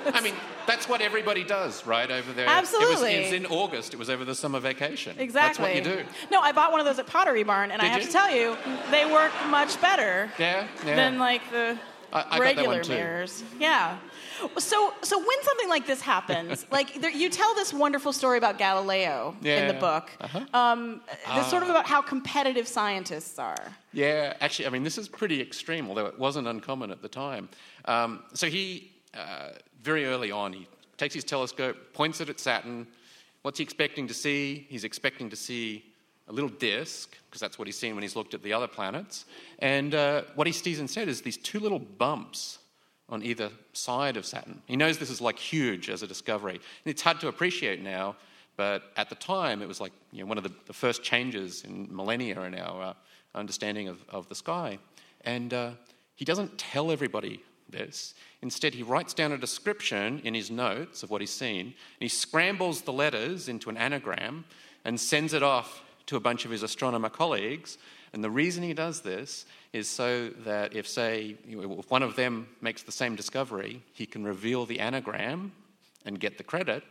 [0.07, 0.35] I mean,
[0.67, 2.47] that's what everybody does, right, over there.
[2.47, 2.91] It Absolutely.
[2.91, 5.17] was, it was in August, it was over the summer vacation.
[5.19, 5.75] Exactly.
[5.75, 6.09] That's what you do.
[6.31, 8.07] No, I bought one of those at Pottery Barn, and I have you?
[8.07, 8.57] to tell you,
[8.91, 10.97] they work much better Yeah, yeah.
[10.97, 11.79] than like the
[12.13, 13.43] I- I regular mirrors.
[13.59, 13.99] Yeah.
[14.59, 18.59] So, so when something like this happens, like there, you tell this wonderful story about
[18.59, 20.11] Galileo in the book.
[20.21, 20.45] Uh-huh.
[20.53, 21.73] Um, that's sort of Ah.
[21.73, 23.57] about how competitive scientists are.
[23.93, 27.49] Yeah, actually, I mean, this is pretty extreme, although it wasn't uncommon at the time.
[27.87, 29.51] Um, so he, uh,
[29.83, 30.67] very early on, he
[30.99, 32.87] takes his telescope, points it at Saturn.
[33.43, 34.67] What's he expecting to see?
[34.69, 35.85] He's expecting to see
[36.29, 39.27] a little disk, because that's what he's seen when he's looked at the other planets.
[39.61, 42.59] And uh, what he sees instead is these two little bumps
[43.09, 44.61] on either side of Saturn.
[44.67, 46.55] He knows this is like huge as a discovery.
[46.55, 48.17] And it's hard to appreciate now,
[48.57, 51.63] but at the time it was like you know, one of the, the first changes
[51.63, 52.95] in millennia in our uh,
[53.35, 54.79] understanding of, of the sky.
[55.21, 55.71] And uh,
[56.17, 58.15] he doesn't tell everybody this.
[58.43, 62.09] Instead, he writes down a description in his notes of what he's seen, and he
[62.09, 64.45] scrambles the letters into an anagram
[64.85, 67.79] and sends it off to a bunch of his astronomer colleagues.
[68.13, 72.49] And the reason he does this is so that if, say, if one of them
[72.61, 75.53] makes the same discovery, he can reveal the anagram
[76.05, 76.83] and get the credit.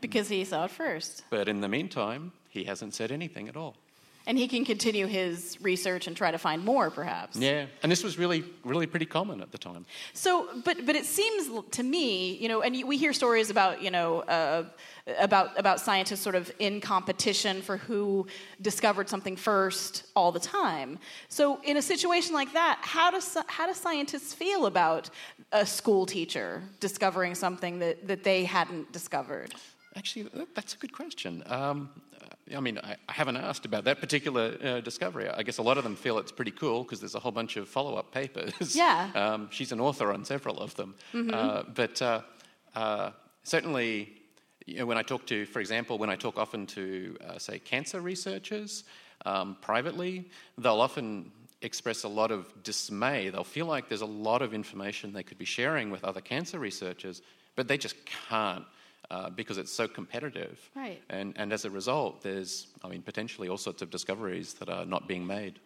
[0.00, 1.24] Because he saw it first.
[1.30, 3.74] But in the meantime, he hasn't said anything at all.
[4.26, 7.36] And he can continue his research and try to find more, perhaps.
[7.36, 9.84] Yeah, and this was really, really pretty common at the time.
[10.14, 13.90] So, but but it seems to me, you know, and we hear stories about, you
[13.90, 14.64] know, uh,
[15.18, 18.26] about about scientists sort of in competition for who
[18.62, 20.98] discovered something first all the time.
[21.28, 25.10] So, in a situation like that, how do how do scientists feel about
[25.52, 29.54] a school teacher discovering something that that they hadn't discovered?
[29.96, 31.42] Actually, that's a good question.
[31.46, 31.90] Um,
[32.54, 35.28] I mean, I, I haven't asked about that particular uh, discovery.
[35.28, 37.56] I guess a lot of them feel it's pretty cool because there's a whole bunch
[37.56, 38.74] of follow up papers.
[38.76, 39.10] Yeah.
[39.34, 40.94] Um, she's an author on several of them.
[41.12, 41.32] Mhm.
[41.32, 42.20] Uh, but uh,
[42.74, 43.10] uh,
[43.44, 44.12] certainly,
[44.66, 47.58] you know, when I talk to, for example, when I talk often to, uh, say,
[47.58, 48.84] cancer researchers
[49.24, 50.28] um, privately,
[50.58, 51.30] they'll often
[51.62, 53.30] express a lot of dismay.
[53.30, 56.58] They'll feel like there's a lot of information they could be sharing with other cancer
[56.58, 57.22] researchers,
[57.56, 57.96] but they just
[58.28, 58.64] can't
[59.14, 60.58] uh, because it's so competitive.
[60.74, 61.00] Right.
[61.08, 64.84] And, and as a result, there's, I mean, potentially all sorts of discoveries that are
[64.84, 65.60] not being made.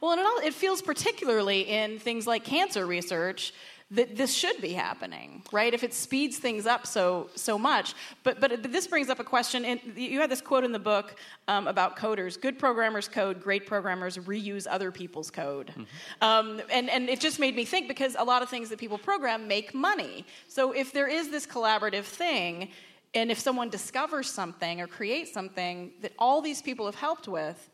[0.00, 3.54] Well, and it, all, it feels particularly in things like cancer research
[3.92, 5.74] that this should be happening, right?
[5.74, 7.94] If it speeds things up so so much.
[8.22, 9.64] But but this brings up a question.
[9.64, 11.16] And you had this quote in the book
[11.48, 15.72] um, about coders: "Good programmers code, great programmers reuse other people's code."
[16.20, 18.98] Um, and and it just made me think because a lot of things that people
[18.98, 20.24] program make money.
[20.46, 22.70] So if there is this collaborative thing.
[23.14, 27.68] And if someone discovers something or creates something that all these people have helped with,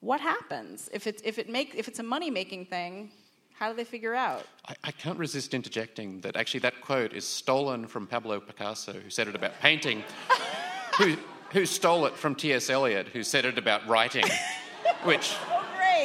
[0.00, 3.10] what happens if it's if it make if it's a money making thing
[3.58, 4.42] How do they figure out?
[4.68, 9.08] I, I can't resist interjecting that actually that quote is stolen from Pablo Picasso, who
[9.10, 10.02] said it about painting,
[10.98, 11.16] who,
[11.52, 12.68] who stole it from T.S.
[12.68, 14.24] Eliot, who said it about writing,
[15.04, 15.34] which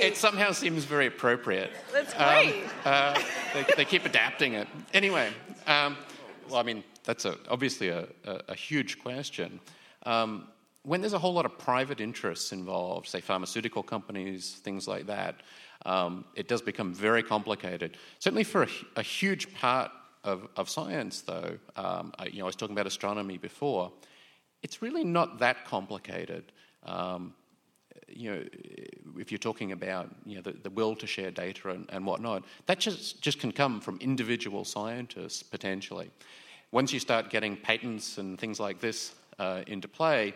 [0.01, 1.71] it somehow seems very appropriate.
[1.91, 2.63] That's Um, great.
[2.85, 3.19] uh,
[3.53, 4.67] they, they keep adapting it.
[4.93, 5.27] Anyway,
[5.67, 5.97] um,
[6.47, 9.59] well, I mean, that's a, obviously a, a, a huge question.
[10.03, 10.47] Um,
[10.83, 15.41] when there's a whole lot of private interests involved, say pharmaceutical companies, things like that,
[15.87, 17.97] um, it does become very complicated.
[18.19, 19.89] Certainly for a, huge part
[20.23, 23.91] of, of science, though, um, I, you know, I was talking about astronomy before,
[24.61, 26.51] it's really not that complicated.
[26.83, 27.33] Um,
[28.07, 28.43] you know,
[29.17, 32.43] if you're talking about you know the, the will to share data and, and whatnot,
[32.67, 36.11] that just just can come from individual scientists potentially.
[36.71, 40.33] Once you start getting patents and things like this uh, into play,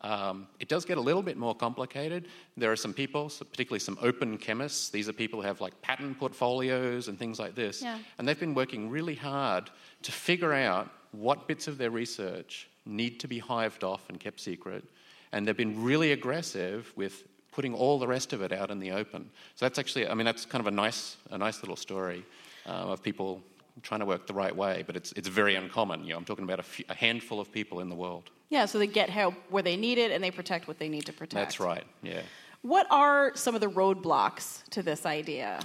[0.00, 2.28] um, it does get a little bit more complicated.
[2.56, 4.90] There are some people, so particularly some open chemists.
[4.90, 7.98] These are people who have like patent portfolios and things like this, Yeah.
[8.18, 9.70] and they've been working really hard
[10.02, 14.40] to figure out what bits of their research need to be hived off and kept
[14.40, 14.84] secret.
[15.32, 18.92] And they've been really aggressive with putting all the rest of it out in the
[18.92, 19.30] open.
[19.56, 22.24] So that's actually, I mean, that's kind of a nice, a nice little story
[22.66, 23.42] uh, of people
[23.82, 26.04] trying to work the right way, but it's, it's very uncommon.
[26.04, 28.30] You know, I'm talking about a, few, a handful of people in the world.
[28.50, 31.06] Yeah, so they get help where they need it and they protect what they need
[31.06, 31.34] to protect.
[31.34, 32.22] That's right, yeah.
[32.62, 35.60] What are some of the roadblocks to this idea?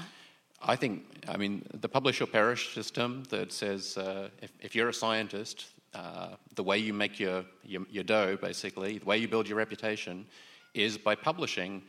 [0.61, 4.89] I think, I mean, the publish or perish system that says uh, if, if you're
[4.89, 9.27] a scientist, uh, the way you make your, your, your dough, basically, the way you
[9.27, 10.25] build your reputation
[10.73, 11.83] is by publishing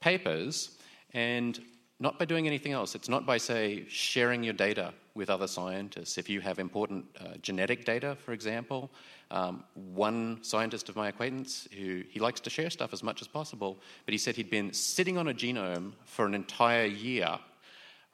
[0.00, 0.78] papers
[1.12, 1.60] and
[2.00, 2.94] not by doing anything else.
[2.94, 6.18] It's not by, say, sharing your data with other scientists.
[6.18, 8.90] If you have important uh, genetic data, for example,
[9.30, 13.28] um, one scientist of my acquaintance who he likes to share stuff as much as
[13.28, 17.38] possible, but he said he'd been sitting on a genome for an entire year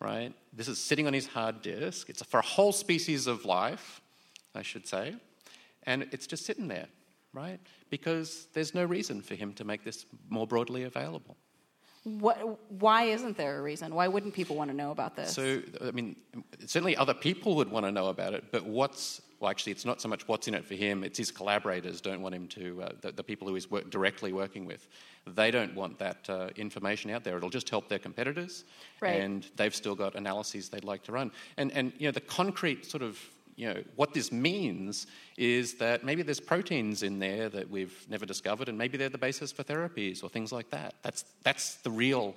[0.00, 0.32] right?
[0.52, 2.10] This is sitting on his hard disk.
[2.10, 4.00] It's for a whole species of life,
[4.54, 5.14] I should say,
[5.84, 6.86] and it's just sitting there,
[7.32, 7.60] right?
[7.90, 11.36] Because there's no reason for him to make this more broadly available.
[12.06, 13.92] What, why isn't there a reason?
[13.92, 15.32] Why wouldn't people want to know about this?
[15.32, 16.14] So, I mean,
[16.60, 20.00] certainly other people would want to know about it, but what's, well, actually, it's not
[20.00, 22.88] so much what's in it for him, it's his collaborators don't want him to, uh,
[23.00, 24.86] the, the people who he's work, directly working with,
[25.26, 27.36] they don't want that uh, information out there.
[27.36, 28.62] It'll just help their competitors,
[29.00, 29.20] Right.
[29.20, 31.32] and they've still got analyses they'd like to run.
[31.56, 33.18] And, and, you know, the concrete sort of
[33.56, 38.26] you know, what this means is that maybe there's proteins in there that we've never
[38.26, 40.94] discovered, and maybe they're the basis for therapies or things like that.
[41.02, 42.34] That's, that's the real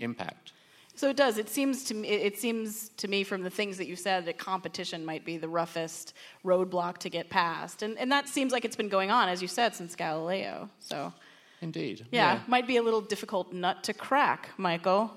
[0.00, 0.52] impact.
[0.96, 1.38] So it does.
[1.38, 2.08] It seems to me.
[2.08, 5.48] It seems to me from the things that you said that competition might be the
[5.48, 9.42] roughest roadblock to get past, and and that seems like it's been going on, as
[9.42, 10.70] you said, since Galileo.
[10.78, 11.12] So
[11.60, 12.06] Indeed.
[12.12, 15.10] yeah, might be a little difficult nut to crack, Michael.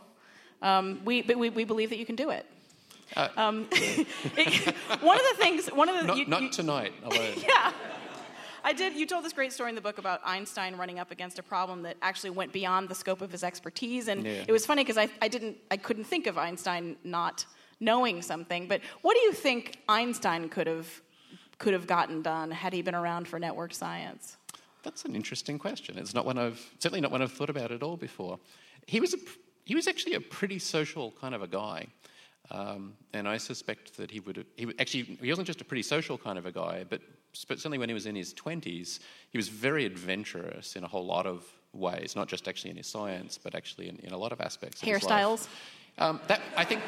[0.63, 2.47] Um, we but we, we believe that you can do it.
[3.15, 6.93] Uh, Um, it- one of the things, one of the Not, you- not you- tonight
[7.03, 7.33] alone.
[7.37, 7.71] yeah.
[8.63, 8.95] I did.
[8.95, 11.83] You told this great story in the book about Einstein running up against a problem
[11.83, 14.43] that actually went beyond the scope of his expertise, and Yeah.
[14.45, 17.45] it was funny because I, I didn't, I couldn't think of Einstein not
[17.79, 18.67] knowing something.
[18.67, 21.01] But what do you think Einstein could have,
[21.59, 24.35] could have gotten done had he been around for network science?
[24.83, 25.97] That's an interesting question.
[25.97, 28.39] It's not one I've certainly not one I've thought about at all before.
[28.85, 29.17] He was a,
[29.63, 31.87] he was actually a pretty social kind of a guy,
[32.51, 35.83] um, and I suspect that he would have, he actually he wasn't just a pretty
[35.83, 37.01] social kind of a guy, but
[37.33, 41.25] certainly when he was in his twenties, he was very adventurous in a whole lot
[41.25, 44.41] of ways, not just actually in his science, but actually in, in a lot of
[44.41, 44.81] aspects.
[44.81, 45.11] Of his life.
[45.11, 45.47] Hairstyles.
[45.99, 46.81] Um, that I think,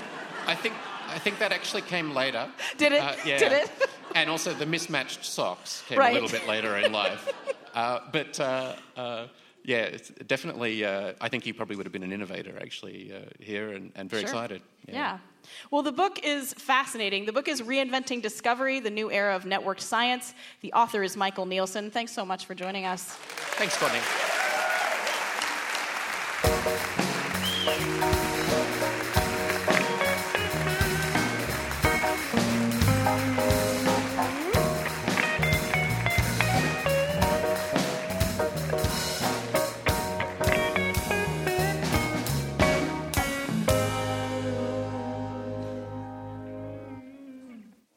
[0.46, 0.76] I think,
[1.08, 2.48] I think that actually came later.
[2.78, 3.02] Did it?
[3.02, 3.40] Uh, yeah.
[3.40, 3.72] Did it?
[4.16, 6.12] and also the mismatched socks came Right.
[6.12, 7.32] a little bit later in life.
[7.76, 9.28] Uh, but uh, uh,
[9.64, 10.84] yeah, it's definitely.
[10.86, 14.10] Uh, I think he probably would have been an innovator actually uh, here, and, and
[14.10, 14.30] very Sure.
[14.30, 14.62] excited.
[14.88, 15.20] Yeah.
[15.72, 17.26] Well, the book is fascinating.
[17.26, 20.34] The book is Reinventing Discovery: The New Era of Networked Science.
[20.62, 21.92] The author is Michael Nielsen.
[21.92, 23.04] Thanks so much for joining us.
[23.58, 24.00] Thanks, Courtenay.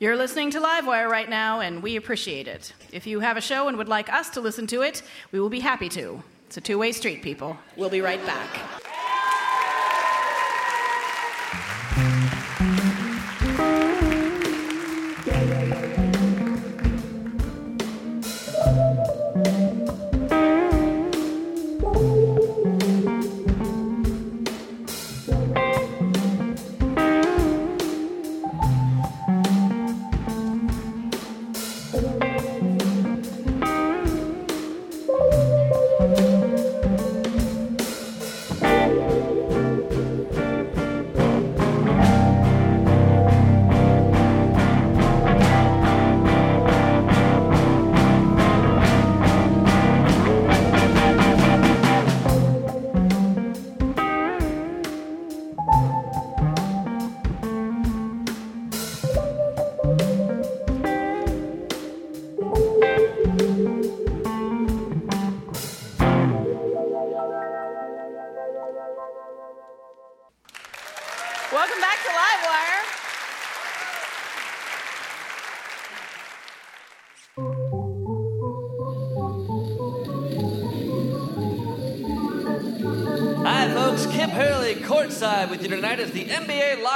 [0.03, 2.72] You're listening to Livewire right now, and we appreciate it.
[2.90, 5.00] If you have a show and would like us to listen to it,
[5.30, 6.20] we will be happy to.
[6.48, 7.57] It's a two way street, people.
[7.76, 8.48] We'll be right back.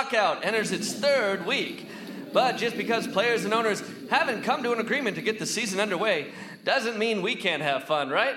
[0.07, 1.89] Lockout enters its third week.
[2.33, 5.81] But just because players and owners haven't come to an agreement to get the season
[5.81, 6.29] underway
[6.65, 8.37] doesn't mean we can't have fun, right?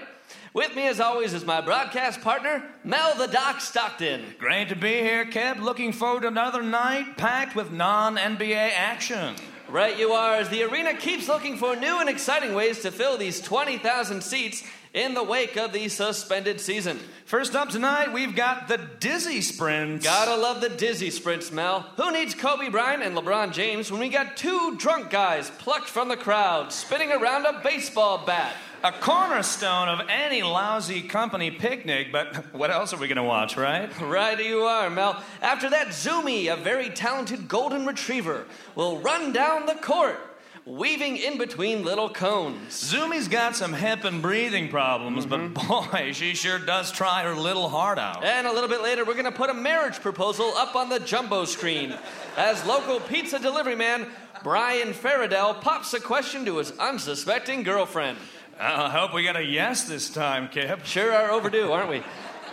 [0.53, 4.24] With me, as always, is my broadcast partner, Mel the Doc Stockton.
[4.39, 5.59] Great to be here, Kip.
[5.59, 9.36] Looking forward to another night packed with non NBA action.
[9.67, 13.20] Right, you are, as the arena keeps looking for new and exciting ways to fill
[13.20, 14.63] these 20,000 seats
[14.93, 16.99] in the wake of the suspended season.
[17.25, 20.03] First up tonight, we've got the Dizzy Sprints.
[20.03, 21.81] Gotta love the dizzy sprints, Mel.
[21.97, 26.07] Who needs Kobe Bryant and LeBron James when we got two drunk guys plucked from
[26.07, 28.55] the crowd spinning around a baseball bat?
[28.81, 33.57] A cornerstone of any lousy company picnic, but what else are we going to watch,
[33.57, 33.89] right?
[34.01, 35.21] Right you are, Mel.
[35.41, 40.17] After that, Zoomy, a very talented golden retriever, will run down the court,
[40.66, 42.74] weaving in between little cones.
[42.74, 45.91] Zumi's got some hip and breathing problems, but mm-hmm.
[45.95, 48.24] boy, she sure does try her little heart out.
[48.24, 50.99] And a little bit later, we're going to put a marriage proposal up on the
[50.99, 51.93] jumbo screen
[52.38, 54.07] as local pizza delivery man
[54.43, 58.18] Brian Faradell pops a question to his unsuspecting girlfriend.
[58.57, 60.86] Uh, I hope we got a yes this time, Kip.
[60.86, 62.03] Sure are overdue, aren't we?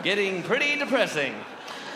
[0.03, 1.33] Getting pretty depressing.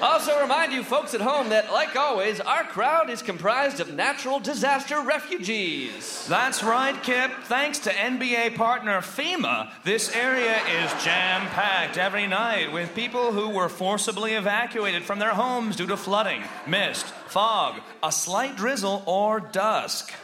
[0.02, 4.40] Also, remind you folks at home that, like always, our crowd is comprised of natural
[4.40, 6.26] disaster refugees.
[6.26, 7.30] That's right, Kip.
[7.44, 13.50] Thanks to NBA partner FEMA, this area is jam packed every night with people who
[13.50, 19.38] were forcibly evacuated from their homes due to flooding, mist, fog, a slight drizzle, or
[19.38, 20.14] dusk.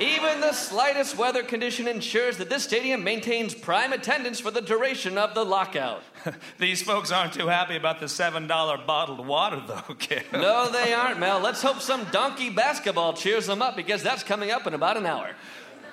[0.00, 5.18] Even the slightest weather condition ensures that this stadium maintains prime attendance for the duration
[5.18, 6.02] of the lockout.
[6.58, 10.32] These folks aren't too happy about the $7 bottled water, though, Kip.
[10.32, 11.40] No, they aren't, Mel.
[11.40, 15.06] Let's hope some donkey basketball cheers them up because that's coming up in about an
[15.06, 15.30] hour.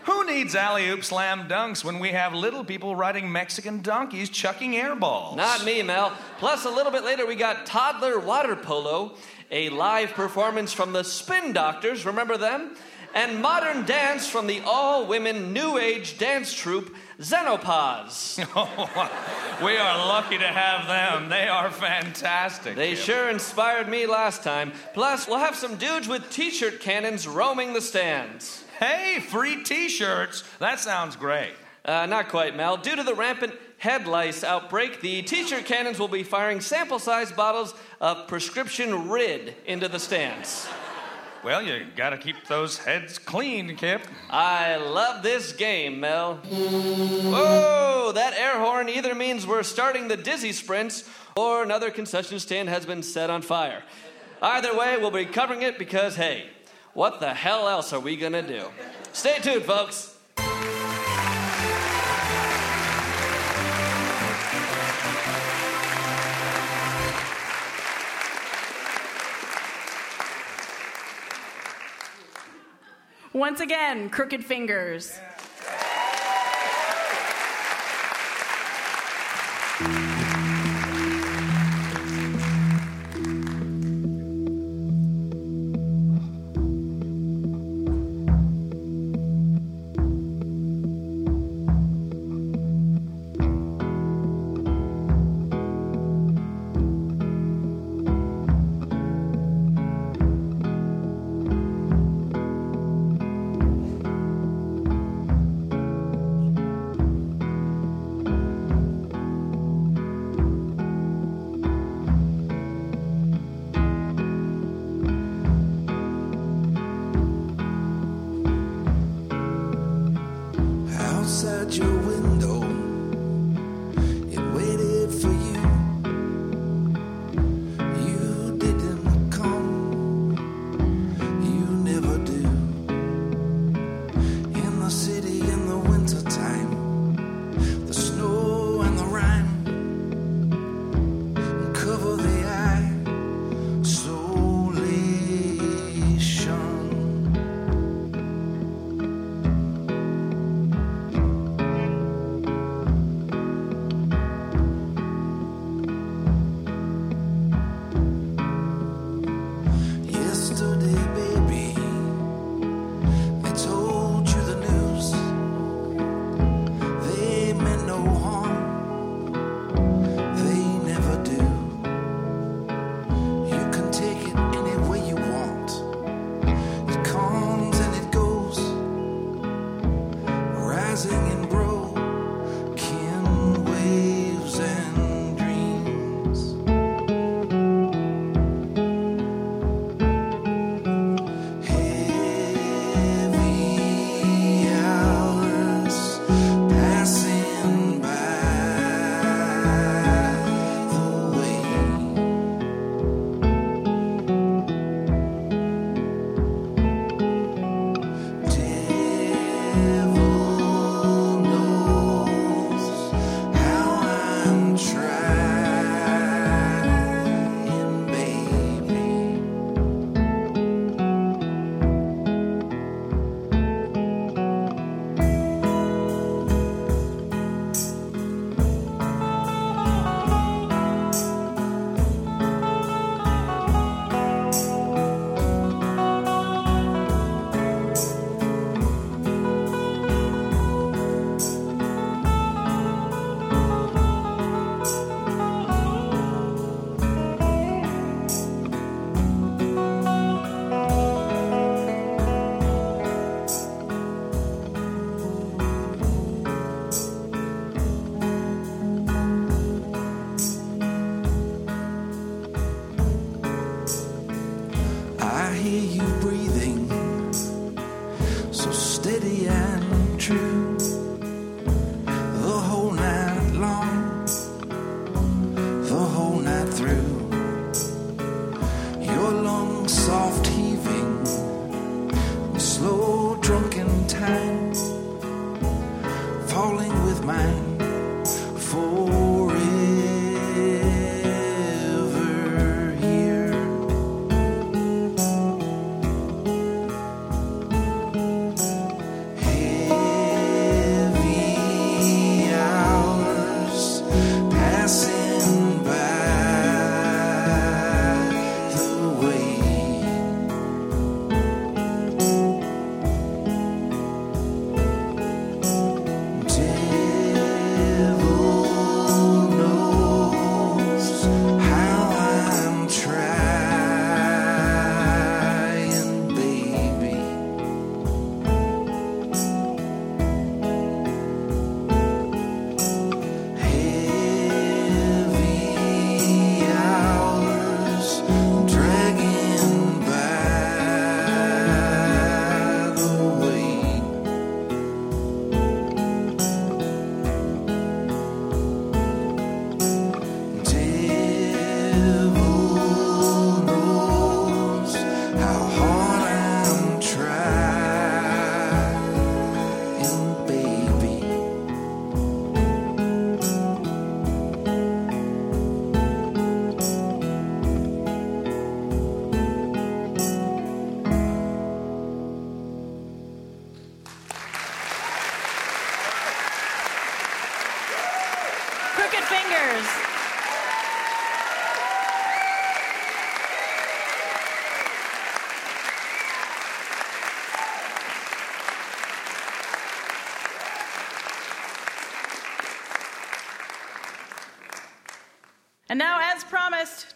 [0.04, 4.76] Who needs alley oop slam dunks when we have little people riding Mexican donkeys chucking
[4.76, 5.36] air balls?
[5.36, 6.16] Not me, Mel.
[6.38, 9.16] Plus, a little bit later, we got toddler water polo,
[9.50, 12.76] a live performance from the Spin Doctors, remember them?
[13.16, 18.38] And modern dance from the all women new age dance troupe, Xenopause.
[19.66, 21.30] we are lucky to have them.
[21.30, 22.76] They are fantastic.
[22.76, 24.74] They sure inspired me last time.
[24.94, 28.66] Plus, we'll have some dudes with t shirt cannons roaming the stands.
[28.80, 30.44] Hey, free t shirts.
[30.60, 31.54] That sounds great.
[31.86, 32.76] Uh, not quite, Mel.
[32.76, 37.00] Due to the rampant head lice outbreak, the t shirt cannons will be firing sample
[37.00, 40.68] sized bottles of prescription Rid into the stands.
[41.46, 44.02] Well, you gotta keep those heads clean, Kip.
[44.32, 46.38] I love this game, Mel.
[46.38, 52.70] Whoa, that air horn either means we're starting the dizzy sprints or another concession stand
[52.70, 53.84] has been set on fire.
[54.42, 56.50] Either way, we'll be covering it because, hey,
[56.96, 58.64] what the hell else are we gonna do?
[59.14, 60.15] Stay tuned, folks.
[73.36, 75.12] Once again, crooked fingers.
[75.12, 75.35] Outside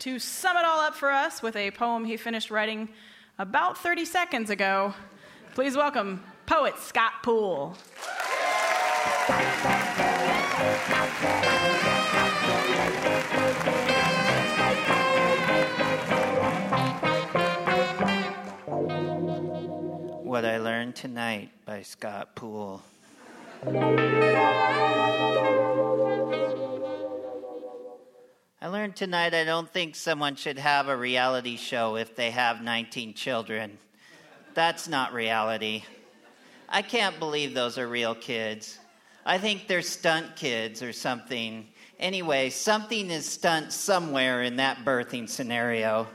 [0.10, 2.90] to sum it all up for us with a poem he finished writing
[3.38, 4.92] about 30 seconds ago,
[5.54, 7.76] please welcome poet Scott Poole.
[20.24, 22.82] What I Learned Tonight by Scott Poole.
[28.70, 33.16] Learned tonight I don't think someone should have a reality show if they have 19
[33.16, 33.78] children.
[34.54, 35.84] That's not reality.
[36.68, 38.78] I can't believe those are real kids.
[39.26, 41.68] I think they're stunt kids or something.
[42.00, 46.08] Anyway, something is stunt somewhere in that birthing scenario.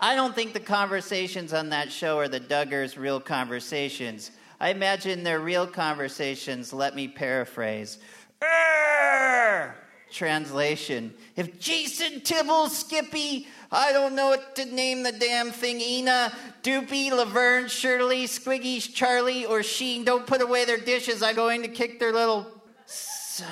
[0.00, 4.30] I don't think the conversations on that show are the Duggars' real conversations.
[4.58, 6.72] I imagine they're real conversations.
[6.72, 7.98] Let me paraphrase.
[10.10, 16.32] Translation If Jason, Tibble, Skippy, I don't know what to name the damn thing, Ina,
[16.62, 21.68] Doopy, Laverne, Shirley, Squiggy, Charlie, or Sheen don't put away their dishes, I'm going to
[21.68, 22.46] kick their little.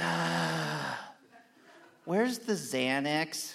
[2.04, 3.54] Where's the Xanax?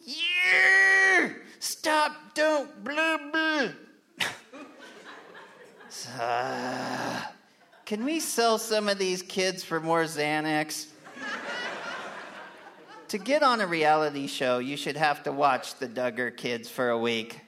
[0.00, 1.30] Yeah!
[1.58, 3.68] Stop, don't, blah, blah.
[7.88, 10.88] Can we sell some of these kids for more Xanax?
[13.08, 16.90] to get on a reality show, you should have to watch the Duggar kids for
[16.90, 17.40] a week.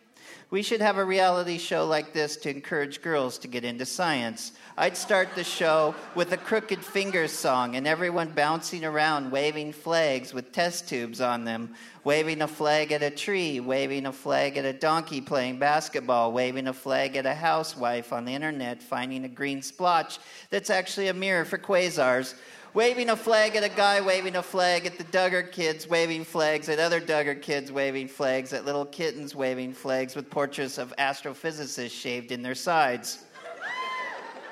[0.51, 4.51] We should have a reality show like this to encourage girls to get into science.
[4.77, 10.35] I'd start the show with a Crooked Fingers song and everyone bouncing around waving flags
[10.35, 14.65] with test tubes on them, waving a flag at a tree, waving a flag at
[14.65, 19.29] a donkey playing basketball, waving a flag at a housewife on the internet finding a
[19.29, 20.19] green splotch
[20.51, 22.35] that's actually a mirror for quasars
[22.75, 26.69] waving a flag at a guy waving a flag at the Duggar kids waving flags
[26.69, 31.91] at other Duggar kids waving flags at little kittens waving flags with portraits of astrophysicists
[31.91, 33.25] shaved in their sides.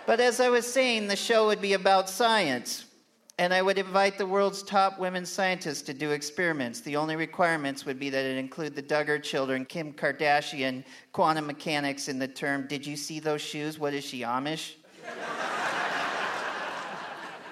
[0.07, 2.87] But as I was saying, the show would be about science.
[3.41, 6.81] And I would invite the world's top women scientists to do experiments.
[6.81, 12.09] The only requirements would be that it include the Duggar children, Kim Kardashian, quantum mechanics
[12.09, 13.79] in the term, Did you see those shoes?
[13.79, 14.73] What is she, Amish?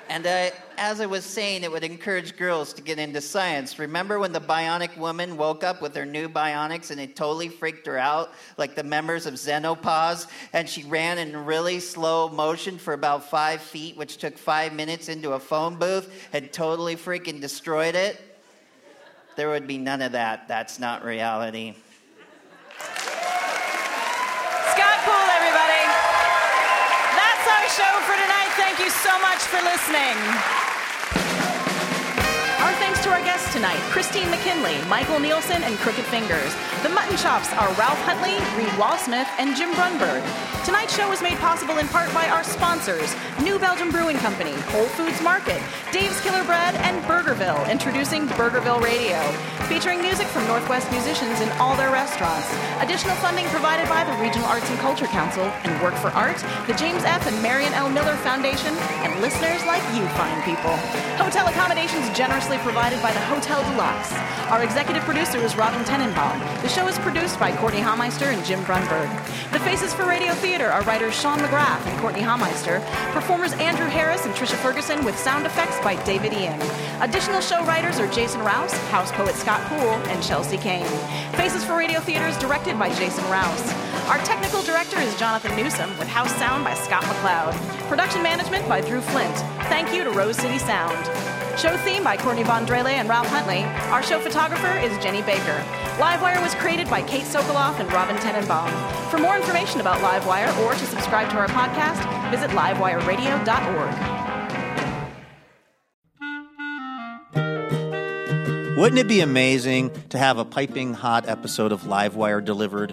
[0.08, 3.76] And I, as I was saying, it would encourage girls to get into science.
[3.78, 7.86] Remember when the bionic woman woke up with her new bionics and it totally freaked
[7.86, 10.28] her out, like the members of Xenopause?
[10.52, 15.08] And she ran in really slow motion for about five feet, which took five minutes
[15.08, 18.20] into a phone booth and totally freaking destroyed it?
[19.34, 20.46] There would be none of that.
[20.48, 21.74] That's not reality.
[22.78, 23.02] Scott
[25.04, 25.82] Poole, everybody.
[27.12, 28.54] That's our show for tonight.
[28.56, 30.16] Thank you so much for listening.
[32.64, 36.52] Our thanks to our guests tonight Christine McKinley, Michael Nielsen, and Crooked Fingers.
[36.82, 40.20] The Mutton Chops are Ralph Huntley, Reed Wallsmith, and Jim Brunberg.
[40.66, 44.90] Tonight's show was made possible in part by our sponsors New Belgium Brewing Company, Whole
[44.92, 49.16] Foods Market, Dave's Killer Bread, and Burgerville, introducing Burgerville Radio,
[49.72, 52.52] featuring music from Northwest musicians in all their restaurants.
[52.84, 56.36] Additional funding provided by the Regional Arts and Culture Council and Work for Art,
[56.66, 57.26] the James F.
[57.26, 57.88] and Marion L.
[57.88, 60.76] Miller Foundation, and listeners like you fine people.
[61.16, 64.12] Hotel accommodations generously provided by the Hotel Deluxe.
[64.50, 66.62] Our executive producer is Robin Tenenbaum.
[66.62, 69.08] The show is produced by Courtenay Hameister and Jim Brunberg.
[69.52, 72.80] The Faces for Radio Theater are writers Sean McGrath and Courtenay Hameister,
[73.12, 76.60] performers Andrew Harris and Trisha Ferguson with sound effects by David Ian.
[77.00, 80.86] Additional show writers are Jason Rouse, house poet Scott Poole, and Chelsea Kane.
[81.34, 83.72] Faces for Radio Theater is directed by Jason Rouse.
[84.08, 87.54] Our technical director is Jonathan Newsom with house sound by Scott McLeod.
[87.88, 89.36] Production management by Drew Flint.
[89.68, 91.35] Thank you to Rose City Sound.
[91.56, 93.64] Show theme by Courtney Vondrele and Ralph Huntley.
[93.90, 95.64] Our show photographer is Jenny Baker.
[95.96, 98.70] Livewire was created by Kate Sokoloff and Robin Tenenbaum.
[99.10, 104.26] For more information about Livewire or to subscribe to our podcast, visit livewireradio.org.
[108.76, 112.92] Wouldn't it be amazing to have a piping hot episode of Livewire delivered